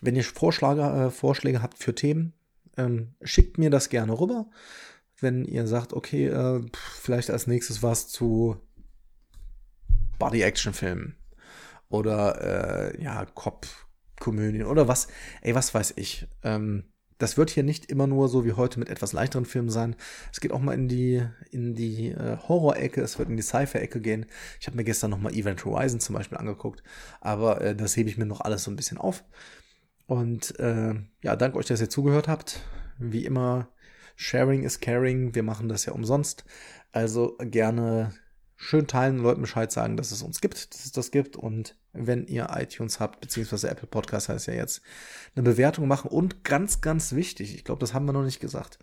Wenn 0.00 0.16
ihr 0.16 0.24
Vorschläge, 0.24 0.82
äh, 0.82 1.10
Vorschläge 1.10 1.60
habt 1.60 1.78
für 1.78 1.94
Themen, 1.94 2.34
ähm, 2.76 3.14
schickt 3.22 3.58
mir 3.58 3.70
das 3.70 3.88
gerne 3.88 4.18
rüber 4.18 4.46
wenn 5.24 5.44
ihr 5.44 5.66
sagt, 5.66 5.92
okay, 5.92 6.26
äh, 6.28 6.60
vielleicht 6.72 7.30
als 7.30 7.48
nächstes 7.48 7.82
was 7.82 8.08
zu 8.08 8.56
Body-Action-Filmen 10.18 11.16
oder 11.88 12.92
äh, 12.92 13.02
ja, 13.02 13.24
Cop-Komödien 14.16 14.66
oder 14.66 14.88
was, 14.88 15.08
ey, 15.42 15.54
was 15.54 15.74
weiß 15.74 15.94
ich. 15.96 16.26
Ähm, 16.42 16.84
das 17.18 17.36
wird 17.36 17.50
hier 17.50 17.62
nicht 17.62 17.86
immer 17.86 18.06
nur 18.06 18.28
so 18.28 18.44
wie 18.44 18.52
heute 18.52 18.78
mit 18.78 18.88
etwas 18.88 19.12
leichteren 19.12 19.44
Filmen 19.44 19.70
sein. 19.70 19.94
Es 20.32 20.40
geht 20.40 20.52
auch 20.52 20.60
mal 20.60 20.74
in 20.74 20.88
die, 20.88 21.22
in 21.52 21.74
die 21.74 22.08
äh, 22.08 22.36
Horror-Ecke, 22.48 23.00
es 23.00 23.18
wird 23.18 23.28
in 23.28 23.36
die 23.36 23.42
Sci-Fi-Ecke 23.42 24.00
gehen. 24.00 24.26
Ich 24.60 24.66
habe 24.66 24.76
mir 24.76 24.84
gestern 24.84 25.10
noch 25.10 25.20
mal 25.20 25.32
Event 25.32 25.64
Horizon 25.64 26.00
zum 26.00 26.16
Beispiel 26.16 26.38
angeguckt, 26.38 26.82
aber 27.20 27.60
äh, 27.60 27.76
das 27.76 27.96
hebe 27.96 28.08
ich 28.08 28.18
mir 28.18 28.26
noch 28.26 28.40
alles 28.40 28.64
so 28.64 28.70
ein 28.70 28.76
bisschen 28.76 28.98
auf. 28.98 29.24
Und 30.06 30.58
äh, 30.58 30.94
ja, 31.22 31.36
danke 31.36 31.56
euch, 31.56 31.66
dass 31.66 31.80
ihr 31.80 31.88
zugehört 31.88 32.28
habt. 32.28 32.60
Wie 32.98 33.24
immer 33.24 33.68
Sharing 34.16 34.64
is 34.64 34.80
caring. 34.80 35.34
Wir 35.34 35.42
machen 35.42 35.68
das 35.68 35.86
ja 35.86 35.92
umsonst. 35.92 36.44
Also 36.92 37.36
gerne 37.38 38.12
schön 38.64 38.86
teilen, 38.86 39.18
Leuten 39.18 39.42
Bescheid 39.42 39.70
sagen, 39.70 39.96
dass 39.96 40.10
es 40.10 40.22
uns 40.22 40.40
gibt, 40.40 40.74
dass 40.74 40.84
es 40.84 40.92
das 40.92 41.10
gibt. 41.10 41.36
Und 41.36 41.76
wenn 41.92 42.26
ihr 42.26 42.48
iTunes 42.54 42.98
habt, 42.98 43.20
beziehungsweise 43.20 43.68
Apple 43.68 43.86
Podcast 43.86 44.28
heißt 44.28 44.46
ja 44.46 44.54
jetzt, 44.54 44.82
eine 45.34 45.42
Bewertung 45.42 45.86
machen. 45.86 46.10
Und 46.10 46.44
ganz, 46.44 46.80
ganz 46.80 47.12
wichtig, 47.12 47.54
ich 47.54 47.64
glaube, 47.64 47.80
das 47.80 47.94
haben 47.94 48.06
wir 48.06 48.12
noch 48.12 48.24
nicht 48.24 48.40
gesagt. 48.40 48.78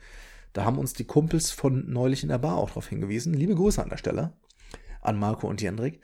Da 0.53 0.65
haben 0.65 0.77
uns 0.77 0.93
die 0.93 1.05
Kumpels 1.05 1.51
von 1.51 1.91
neulich 1.91 2.23
in 2.23 2.29
der 2.29 2.37
Bar 2.37 2.57
auch 2.57 2.69
darauf 2.69 2.87
hingewiesen. 2.87 3.33
Liebe 3.33 3.55
Grüße 3.55 3.81
an 3.81 3.89
der 3.89 3.97
Stelle 3.97 4.33
an 5.01 5.17
Marco 5.17 5.47
und 5.47 5.61
Jendrik. 5.61 6.01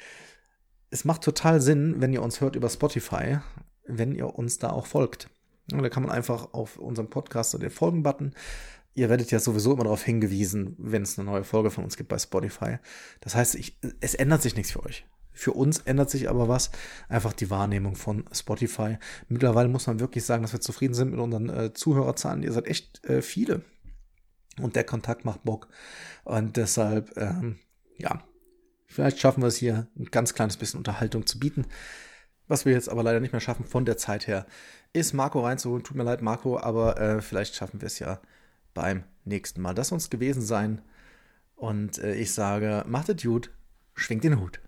Es 0.90 1.06
macht 1.06 1.24
total 1.24 1.62
Sinn, 1.62 1.96
wenn 2.00 2.14
ihr 2.14 2.24
uns 2.24 2.42
hört 2.42 2.56
über 2.56 2.70
Spotify, 2.70 3.40
wenn 3.86 4.16
ihr 4.16 4.36
uns 4.36 4.58
da 4.58 4.72
auch 4.72 4.88
folgt. 4.88 5.30
Da 5.68 5.90
kann 5.90 6.04
man 6.04 6.12
einfach 6.12 6.54
auf 6.54 6.78
unserem 6.78 7.10
Podcast 7.10 7.54
den 7.62 7.70
Folgen-Button 7.70 8.34
ihr 8.98 9.10
werdet 9.10 9.30
ja 9.30 9.40
sowieso 9.40 9.74
immer 9.74 9.84
darauf 9.84 10.04
hingewiesen, 10.04 10.76
wenn 10.80 11.04
es 11.04 11.20
eine 11.20 11.30
neue 11.30 11.44
Folge 11.44 11.70
von 11.70 11.84
uns 11.84 11.98
gibt 11.98 12.10
bei 12.10 12.18
Spotify. 12.18 12.80
Das 13.22 13.36
heißt, 13.36 13.54
ich, 13.54 13.78
es 14.02 14.16
ändert 14.16 14.42
sich 14.42 14.56
nichts 14.56 14.72
für 14.72 14.84
euch. 14.84 15.06
Für 15.32 15.54
uns 15.54 15.78
ändert 15.78 16.10
sich 16.10 16.28
aber 16.28 16.48
was, 16.48 16.72
einfach 17.08 17.34
die 17.34 17.52
Wahrnehmung 17.52 17.96
von 17.96 18.26
Spotify. 18.32 18.98
Mittlerweile 19.28 19.70
muss 19.70 19.86
man 19.86 20.00
wirklich 20.00 20.26
sagen, 20.26 20.42
dass 20.42 20.52
wir 20.52 20.62
zufrieden 20.62 20.96
sind 20.96 21.12
mit 21.12 21.20
unseren 21.20 21.48
äh, 21.48 21.74
Zuhörerzahlen. 21.74 22.42
Ihr 22.42 22.52
seid 22.52 22.66
echt 22.66 23.06
äh, 23.06 23.22
viele. 23.22 23.62
Und 24.60 24.76
der 24.76 24.84
Kontakt 24.84 25.26
macht 25.26 25.44
Bock. 25.44 25.68
Und 26.24 26.58
deshalb, 26.58 27.16
ähm, 27.18 27.60
ja, 28.00 28.24
vielleicht 28.88 29.20
schaffen 29.20 29.44
wir 29.44 29.48
es 29.48 29.58
hier, 29.58 29.88
ein 29.96 30.06
ganz 30.06 30.34
kleines 30.34 30.58
bisschen 30.58 30.80
Unterhaltung 30.80 31.28
zu 31.28 31.38
bieten. 31.38 31.68
Was 32.48 32.66
wir 32.66 32.74
jetzt 32.74 32.90
aber 32.90 33.04
leider 33.04 33.20
nicht 33.20 33.32
mehr 33.32 33.42
schaffen 33.42 33.66
von 33.66 33.86
der 33.86 33.98
Zeit 33.98 34.26
her, 34.26 34.48
ist 34.92 35.14
Marco 35.14 35.42
reinzuholen. 35.42 35.84
Tut 35.84 35.98
mir 35.98 36.04
leid, 36.04 36.24
Marco, 36.24 36.58
aber 36.58 37.00
äh, 37.00 37.22
vielleicht 37.22 37.54
schaffen 37.54 37.80
wir 37.80 37.86
es 37.86 38.00
ja 38.00 38.20
beim 38.78 39.04
nächsten 39.26 39.60
Mal. 39.62 39.74
Das 39.74 39.88
soll 39.88 39.98
es 39.98 40.12
gewesen 40.12 40.44
sein. 40.44 40.82
Und 41.56 41.98
äh, 41.98 42.14
ich 42.14 42.32
sage, 42.32 42.84
macht 42.88 43.10
es 43.10 43.24
gut, 43.24 43.50
schwingt 43.96 44.24
den 44.24 44.40
Hut. 44.40 44.62